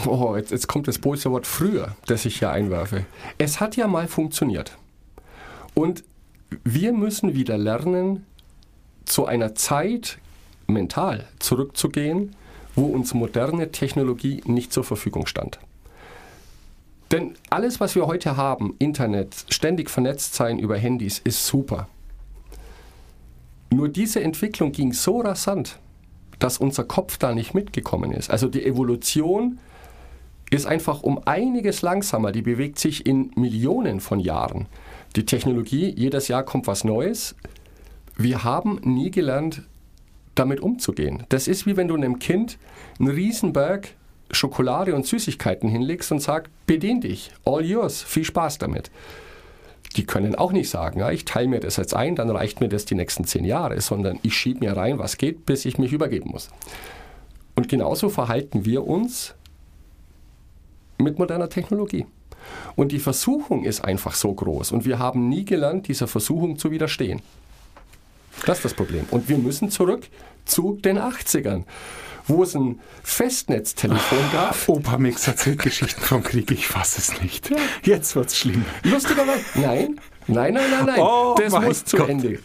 oh, 0.06 0.36
jetzt, 0.36 0.52
jetzt 0.52 0.68
kommt 0.68 0.88
das 0.88 1.00
böse 1.00 1.32
Wort 1.32 1.48
früher, 1.48 1.96
das 2.06 2.26
ich 2.26 2.40
hier 2.40 2.52
einwerfe. 2.52 3.06
Es 3.38 3.60
hat 3.60 3.76
ja 3.76 3.88
mal 3.88 4.08
funktioniert. 4.08 4.78
Und 5.74 6.04
wir 6.64 6.94
müssen 6.94 7.34
wieder 7.34 7.58
lernen, 7.58 8.26
zu 9.06 9.26
einer 9.26 9.56
Zeit 9.56 10.20
mental 10.68 11.28
zurückzugehen, 11.40 12.36
wo 12.76 12.86
uns 12.86 13.14
moderne 13.14 13.72
Technologie 13.72 14.42
nicht 14.46 14.74
zur 14.74 14.84
Verfügung 14.84 15.28
stand. 15.28 15.60
Denn 17.12 17.36
alles, 17.50 17.80
was 17.80 17.96
wir 17.96 18.08
heute 18.08 18.36
haben, 18.36 18.76
Internet, 18.80 19.46
ständig 19.50 19.90
vernetzt 19.90 20.34
sein 20.34 20.60
über 20.60 20.78
Handys, 20.78 21.20
ist 21.20 21.46
super. 21.46 21.88
Nur 23.70 23.90
diese 23.90 24.22
Entwicklung 24.22 24.72
ging 24.72 24.94
so 24.94 25.22
rasant, 25.22 25.80
dass 26.40 26.58
unser 26.58 26.84
Kopf 26.84 27.18
da 27.18 27.34
nicht 27.34 27.54
mitgekommen 27.54 28.12
ist. 28.12 28.30
Also 28.30 28.48
die 28.48 28.66
Evolution 28.66 29.60
ist 30.50 30.66
einfach 30.66 31.04
um 31.04 31.22
einiges 31.26 31.82
langsamer. 31.82 32.32
Die 32.32 32.42
bewegt 32.42 32.80
sich 32.80 33.06
in 33.06 33.32
Millionen 33.36 34.00
von 34.00 34.20
Jahren. 34.20 34.68
Die 35.16 35.26
Technologie, 35.26 35.94
jedes 35.96 36.28
Jahr 36.28 36.44
kommt 36.44 36.68
was 36.68 36.84
Neues. 36.84 37.36
Wir 38.18 38.44
haben 38.44 38.80
nie 38.84 39.12
gelernt, 39.12 39.64
damit 40.36 40.60
umzugehen. 40.60 41.24
Das 41.30 41.48
ist 41.48 41.66
wie 41.66 41.78
wenn 41.78 41.88
du 41.88 41.96
einem 41.96 42.20
Kind 42.20 42.58
einen 43.00 43.10
Riesenberg 43.10 43.90
Schokolade 44.32 44.96
und 44.96 45.06
Süßigkeiten 45.06 45.70
hinlegst 45.70 46.12
und 46.12 46.20
sagst, 46.20 46.52
bedien 46.66 47.02
dich, 47.02 47.32
all 47.46 47.64
yours, 47.64 48.02
viel 48.02 48.24
Spaß 48.24 48.58
damit. 48.58 48.92
Die 49.96 50.06
können 50.06 50.36
auch 50.36 50.52
nicht 50.52 50.70
sagen, 50.70 51.00
ja, 51.00 51.12
ich 51.12 51.26
teile 51.26 51.48
mir 51.48 51.60
das 51.60 51.78
jetzt 51.78 51.94
ein, 51.94 52.16
dann 52.16 52.30
reicht 52.30 52.60
mir 52.60 52.68
das 52.68 52.86
die 52.86 52.96
nächsten 52.96 53.24
zehn 53.26 53.46
Jahre, 53.46 53.80
sondern 53.80 54.20
ich 54.24 54.36
schiebe 54.36 54.60
mir 54.60 54.76
rein, 54.76 55.00
was 55.00 55.18
geht, 55.18 55.46
bis 55.46 55.66
ich 55.66 55.78
mich 55.78 55.94
übergeben 55.94 56.32
muss. 56.32 56.50
Und 57.56 57.70
genauso 57.70 58.10
verhalten 58.10 58.66
wir 58.66 58.86
uns 58.86 59.36
mit 60.98 61.18
moderner 61.18 61.50
Technologie. 61.50 62.06
Und 62.76 62.92
die 62.92 63.00
Versuchung 63.00 63.64
ist 63.64 63.86
einfach 63.86 64.14
so 64.16 64.34
groß 64.34 64.72
und 64.72 64.86
wir 64.86 65.00
haben 65.00 65.30
nie 65.30 65.46
gelernt, 65.46 65.88
dieser 65.88 66.08
Versuchung 66.08 66.58
zu 66.58 66.72
widerstehen. 66.72 67.22
Das 68.46 68.60
ist 68.60 68.66
das 68.66 68.74
Problem. 68.74 69.06
Und 69.12 69.30
wir 69.30 69.38
müssen 69.38 69.70
zurück 69.70 70.08
zu 70.46 70.78
den 70.84 70.98
80ern, 71.00 71.64
wo 72.28 72.44
es 72.44 72.56
ein 72.56 72.80
Festnetztelefon 73.04 74.32
gab. 74.32 74.58
Opa 74.68 74.98
Mix 74.98 75.28
erzählt 75.28 75.60
Geschichten 75.60 76.02
vom 76.02 76.24
Krieg, 76.24 76.52
ich 76.52 76.68
fasse 76.68 77.00
es 77.00 77.22
nicht. 77.22 77.50
Jetzt 77.84 78.16
wird's 78.16 78.38
schlimm. 78.38 78.66
Lustigerweise, 78.84 79.44
nein, 79.56 80.00
nein, 80.28 80.54
nein, 80.54 80.72
nein, 80.72 80.86
nein. 80.86 81.00
Oh 81.00 81.36
das 81.38 81.54
muss 81.54 81.86
zu 81.86 81.98
Gott. 81.98 82.10
Ende. 82.10 82.40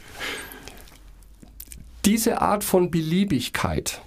Diese 2.04 2.40
Art 2.40 2.64
von 2.64 2.90
Beliebigkeit 2.90 4.00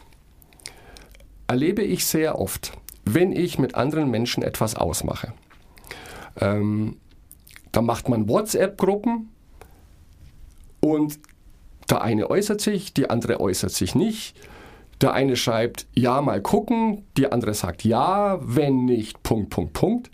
erlebe 1.48 1.84
ich 1.84 2.06
sehr 2.06 2.40
oft, 2.40 2.74
wenn 3.06 3.32
ich 3.32 3.60
mit 3.60 3.76
anderen 3.76 4.10
Menschen 4.10 4.42
etwas 4.44 4.76
ausmache. 4.76 5.34
Ähm, 6.40 6.98
da 7.72 7.82
macht 7.82 8.10
man 8.10 8.28
WhatsApp-Gruppen 8.28 9.30
und 10.80 11.20
der 11.90 12.02
eine 12.02 12.30
äußert 12.30 12.62
sich, 12.62 12.94
die 12.94 13.10
andere 13.10 13.40
äußert 13.40 13.72
sich 13.72 13.96
nicht. 13.96 14.36
Der 15.02 15.14
eine 15.14 15.36
schreibt, 15.36 15.88
ja, 15.94 16.22
mal 16.22 16.42
gucken, 16.42 17.04
die 17.18 17.32
andere 17.32 17.54
sagt, 17.54 17.84
ja, 17.84 18.40
wenn 18.42 18.86
nicht, 18.86 19.22
Punkt, 19.24 19.50
Punkt, 19.50 19.74
Punkt. 19.74 20.12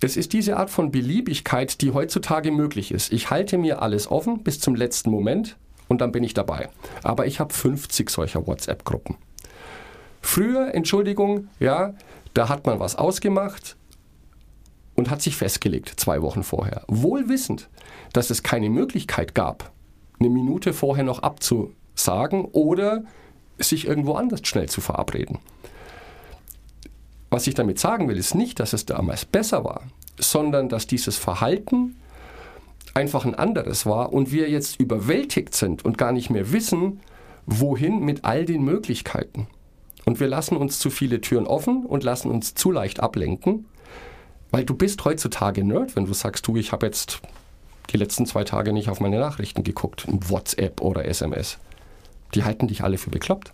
Es 0.00 0.16
ist 0.16 0.32
diese 0.32 0.56
Art 0.56 0.70
von 0.70 0.90
Beliebigkeit, 0.90 1.80
die 1.80 1.92
heutzutage 1.92 2.50
möglich 2.50 2.92
ist. 2.92 3.12
Ich 3.12 3.30
halte 3.30 3.58
mir 3.58 3.82
alles 3.82 4.10
offen 4.10 4.42
bis 4.42 4.60
zum 4.60 4.74
letzten 4.74 5.10
Moment 5.10 5.56
und 5.88 6.00
dann 6.00 6.12
bin 6.12 6.24
ich 6.24 6.34
dabei. 6.34 6.68
Aber 7.02 7.26
ich 7.26 7.40
habe 7.40 7.52
50 7.52 8.10
solcher 8.10 8.46
WhatsApp-Gruppen. 8.46 9.16
Früher, 10.20 10.74
Entschuldigung, 10.74 11.48
ja, 11.58 11.94
da 12.34 12.48
hat 12.48 12.66
man 12.66 12.80
was 12.80 12.96
ausgemacht 12.96 13.76
und 14.94 15.10
hat 15.10 15.22
sich 15.22 15.36
festgelegt, 15.36 15.92
zwei 15.96 16.22
Wochen 16.22 16.42
vorher. 16.42 16.84
Wohl 16.88 17.28
wissend, 17.28 17.68
dass 18.12 18.30
es 18.30 18.42
keine 18.42 18.70
Möglichkeit 18.70 19.34
gab, 19.34 19.72
eine 20.22 20.30
Minute 20.30 20.72
vorher 20.72 21.04
noch 21.04 21.20
abzusagen 21.22 22.44
oder 22.46 23.04
sich 23.58 23.86
irgendwo 23.86 24.14
anders 24.14 24.40
schnell 24.44 24.68
zu 24.68 24.80
verabreden. 24.80 25.38
Was 27.30 27.46
ich 27.46 27.54
damit 27.54 27.78
sagen 27.78 28.08
will, 28.08 28.18
ist 28.18 28.34
nicht, 28.34 28.60
dass 28.60 28.72
es 28.72 28.86
damals 28.86 29.24
besser 29.24 29.64
war, 29.64 29.82
sondern 30.18 30.68
dass 30.68 30.86
dieses 30.86 31.16
Verhalten 31.16 31.96
einfach 32.94 33.24
ein 33.24 33.34
anderes 33.34 33.86
war 33.86 34.12
und 34.12 34.32
wir 34.32 34.50
jetzt 34.50 34.78
überwältigt 34.78 35.54
sind 35.54 35.84
und 35.84 35.96
gar 35.96 36.12
nicht 36.12 36.30
mehr 36.30 36.52
wissen, 36.52 37.00
wohin 37.46 38.00
mit 38.00 38.24
all 38.24 38.44
den 38.44 38.62
Möglichkeiten. 38.62 39.46
Und 40.04 40.20
wir 40.20 40.28
lassen 40.28 40.56
uns 40.56 40.78
zu 40.78 40.90
viele 40.90 41.20
Türen 41.20 41.46
offen 41.46 41.86
und 41.86 42.04
lassen 42.04 42.30
uns 42.30 42.54
zu 42.54 42.70
leicht 42.70 43.00
ablenken, 43.00 43.66
weil 44.50 44.64
du 44.64 44.74
bist 44.74 45.04
heutzutage 45.04 45.64
Nerd, 45.64 45.96
wenn 45.96 46.06
du 46.06 46.12
sagst, 46.12 46.46
du, 46.46 46.56
ich 46.56 46.72
habe 46.72 46.86
jetzt 46.86 47.22
die 47.90 47.96
letzten 47.96 48.26
zwei 48.26 48.44
Tage 48.44 48.72
nicht 48.72 48.88
auf 48.88 49.00
meine 49.00 49.18
Nachrichten 49.18 49.64
geguckt, 49.64 50.06
WhatsApp 50.08 50.80
oder 50.80 51.04
SMS. 51.04 51.58
Die 52.34 52.44
halten 52.44 52.68
dich 52.68 52.82
alle 52.82 52.98
für 52.98 53.10
bekloppt. 53.10 53.52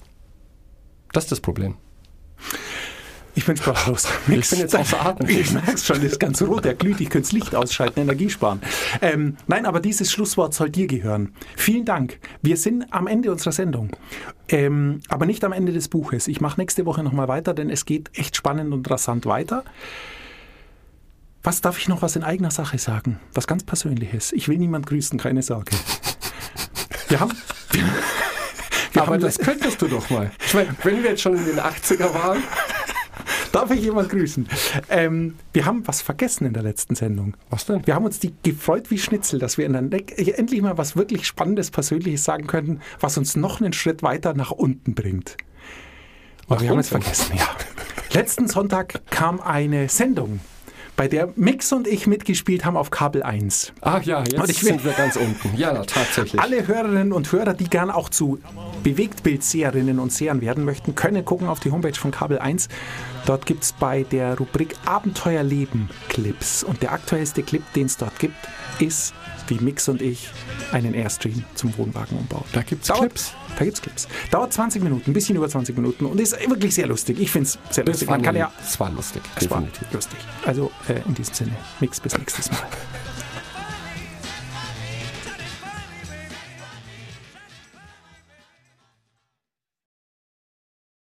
Das 1.12 1.24
ist 1.24 1.32
das 1.32 1.40
Problem. 1.40 1.76
Ich 3.38 3.46
bin 3.46 3.56
sprachlos. 3.56 4.08
Ich 4.26 4.50
bin 4.50 4.58
jetzt 4.58 4.74
außer 4.74 5.00
Atem. 5.00 5.28
Ich 5.38 5.52
merke 5.52 5.72
es 5.72 5.86
schon, 5.86 6.02
das 6.02 6.12
ist 6.12 6.18
ganz 6.18 6.42
rot, 6.42 6.64
der 6.64 6.74
glüht, 6.74 7.00
ich 7.00 7.08
könnte 7.08 7.28
das 7.28 7.32
Licht 7.32 7.54
ausschalten, 7.54 8.00
Energie 8.00 8.30
sparen. 8.30 8.60
Ähm, 9.00 9.36
nein, 9.46 9.64
aber 9.64 9.78
dieses 9.78 10.10
Schlusswort 10.10 10.54
soll 10.54 10.70
dir 10.70 10.88
gehören. 10.88 11.32
Vielen 11.56 11.84
Dank. 11.84 12.18
Wir 12.42 12.56
sind 12.56 12.86
am 12.92 13.06
Ende 13.06 13.30
unserer 13.30 13.52
Sendung, 13.52 13.90
ähm, 14.48 15.02
aber 15.08 15.24
nicht 15.24 15.44
am 15.44 15.52
Ende 15.52 15.72
des 15.72 15.88
Buches. 15.88 16.26
Ich 16.26 16.40
mache 16.40 16.60
nächste 16.60 16.84
Woche 16.84 17.04
nochmal 17.04 17.28
weiter, 17.28 17.54
denn 17.54 17.70
es 17.70 17.86
geht 17.86 18.10
echt 18.18 18.34
spannend 18.34 18.72
und 18.72 18.90
rasant 18.90 19.24
weiter. 19.24 19.62
Was 21.48 21.62
darf 21.62 21.78
ich 21.78 21.88
noch 21.88 22.02
was 22.02 22.14
in 22.14 22.24
eigener 22.24 22.50
Sache 22.50 22.76
sagen? 22.76 23.18
Was 23.32 23.46
ganz 23.46 23.64
Persönliches. 23.64 24.32
Ich 24.32 24.48
will 24.48 24.58
niemand 24.58 24.84
grüßen, 24.84 25.18
keine 25.18 25.40
Sorge. 25.40 25.74
Wir 27.08 27.20
haben... 27.20 27.32
Wir 28.92 29.00
Aber 29.00 29.14
haben 29.14 29.22
das 29.22 29.38
könntest 29.38 29.80
du 29.80 29.88
doch 29.88 30.10
mal. 30.10 30.30
Ich 30.44 30.52
meine, 30.52 30.76
wenn 30.82 31.02
wir 31.02 31.10
jetzt 31.10 31.22
schon 31.22 31.36
in 31.36 31.46
den 31.46 31.58
80er 31.58 32.12
waren, 32.12 32.42
Darf 33.52 33.70
ich 33.70 33.80
jemand 33.80 34.10
grüßen? 34.10 34.46
Ähm, 34.90 35.36
wir 35.54 35.64
haben 35.64 35.86
was 35.88 36.02
vergessen 36.02 36.44
in 36.44 36.52
der 36.52 36.62
letzten 36.62 36.94
Sendung. 36.94 37.34
Was 37.48 37.64
denn? 37.64 37.86
Wir 37.86 37.94
haben 37.94 38.04
uns 38.04 38.18
die 38.18 38.34
gefreut 38.42 38.90
wie 38.90 38.98
Schnitzel, 38.98 39.38
dass 39.38 39.56
wir 39.56 39.64
in 39.64 39.72
der 39.72 39.82
endlich 40.38 40.60
mal 40.60 40.76
was 40.76 40.96
wirklich 40.96 41.26
Spannendes, 41.26 41.70
Persönliches 41.70 42.24
sagen 42.24 42.46
könnten, 42.46 42.80
was 43.00 43.16
uns 43.16 43.36
noch 43.36 43.62
einen 43.62 43.72
Schritt 43.72 44.02
weiter 44.02 44.34
nach 44.34 44.50
unten 44.50 44.94
bringt. 44.94 45.38
Aber 46.46 46.60
wir 46.60 46.68
haben 46.68 46.78
es 46.78 46.90
vergessen, 46.90 47.38
ja. 47.38 47.48
Letzten 48.12 48.48
Sonntag 48.48 49.00
kam 49.10 49.40
eine 49.40 49.88
Sendung, 49.88 50.40
bei 50.98 51.08
der 51.08 51.28
Mix 51.36 51.72
und 51.72 51.86
ich 51.86 52.06
mitgespielt 52.06 52.64
haben 52.66 52.76
auf 52.76 52.90
Kabel 52.90 53.22
1. 53.22 53.72
ach 53.80 54.02
ja, 54.02 54.20
jetzt 54.20 54.34
Und 54.38 54.50
ich 54.50 54.62
will- 54.62 54.68
sind 54.72 54.84
wir 54.84 54.92
ganz 54.92 55.16
unten. 55.16 55.56
Ja, 55.56 55.82
tatsächlich. 55.84 56.38
Alle 56.42 56.66
Hörerinnen 56.66 57.12
und 57.12 57.30
Hörer, 57.32 57.54
die 57.54 57.70
gern 57.70 57.90
auch 57.90 58.08
zu 58.10 58.38
Bewegtbildseherinnen 58.82 59.98
und 60.00 60.12
Sehern 60.12 60.40
werden 60.40 60.64
möchten, 60.64 60.94
können 60.94 61.24
gucken 61.24 61.46
auf 61.48 61.60
die 61.60 61.70
Homepage 61.70 61.94
von 61.94 62.10
Kabel 62.10 62.38
1. 62.40 62.68
Dort 63.26 63.46
gibt 63.46 63.62
es 63.62 63.72
bei 63.72 64.02
der 64.02 64.36
Rubrik 64.38 64.74
Abenteuerleben 64.86 65.88
Clips. 66.08 66.64
Und 66.64 66.82
der 66.82 66.92
aktuellste 66.92 67.42
Clip, 67.42 67.62
den 67.74 67.86
es 67.86 67.96
dort 67.96 68.18
gibt, 68.18 68.34
ist, 68.80 69.14
wie 69.46 69.58
Mix 69.60 69.88
und 69.88 70.02
ich 70.02 70.28
einen 70.72 70.94
Airstream 70.94 71.44
zum 71.54 71.76
Wohnwagenumbau. 71.78 72.44
Da 72.52 72.62
gibt's 72.62 72.88
Dauert- 72.88 73.00
Clips. 73.00 73.32
Da 73.56 73.64
gibt 73.64 73.76
es 73.76 73.82
Clips. 73.82 74.08
Dauert 74.30 74.52
20 74.52 74.82
Minuten, 74.82 75.10
ein 75.10 75.14
bisschen 75.14 75.36
über 75.36 75.48
20 75.48 75.76
Minuten 75.76 76.06
und 76.06 76.20
ist 76.20 76.32
wirklich 76.48 76.74
sehr 76.74 76.86
lustig. 76.86 77.18
Ich 77.20 77.30
finde 77.30 77.48
es 77.48 77.58
sehr 77.70 77.84
lustig. 77.84 78.08
Man 78.08 78.22
kann 78.22 78.36
ja 78.36 78.52
es 78.62 78.78
war 78.78 78.90
lustig, 78.90 79.22
es 79.36 79.50
war 79.50 79.62
lustig. 79.92 80.18
Also 80.44 80.70
äh, 80.88 81.00
in 81.06 81.14
diesem 81.14 81.34
Sinne, 81.34 81.56
Mix 81.80 82.00
bis 82.00 82.16
nächstes 82.16 82.50
Mal. 82.50 82.60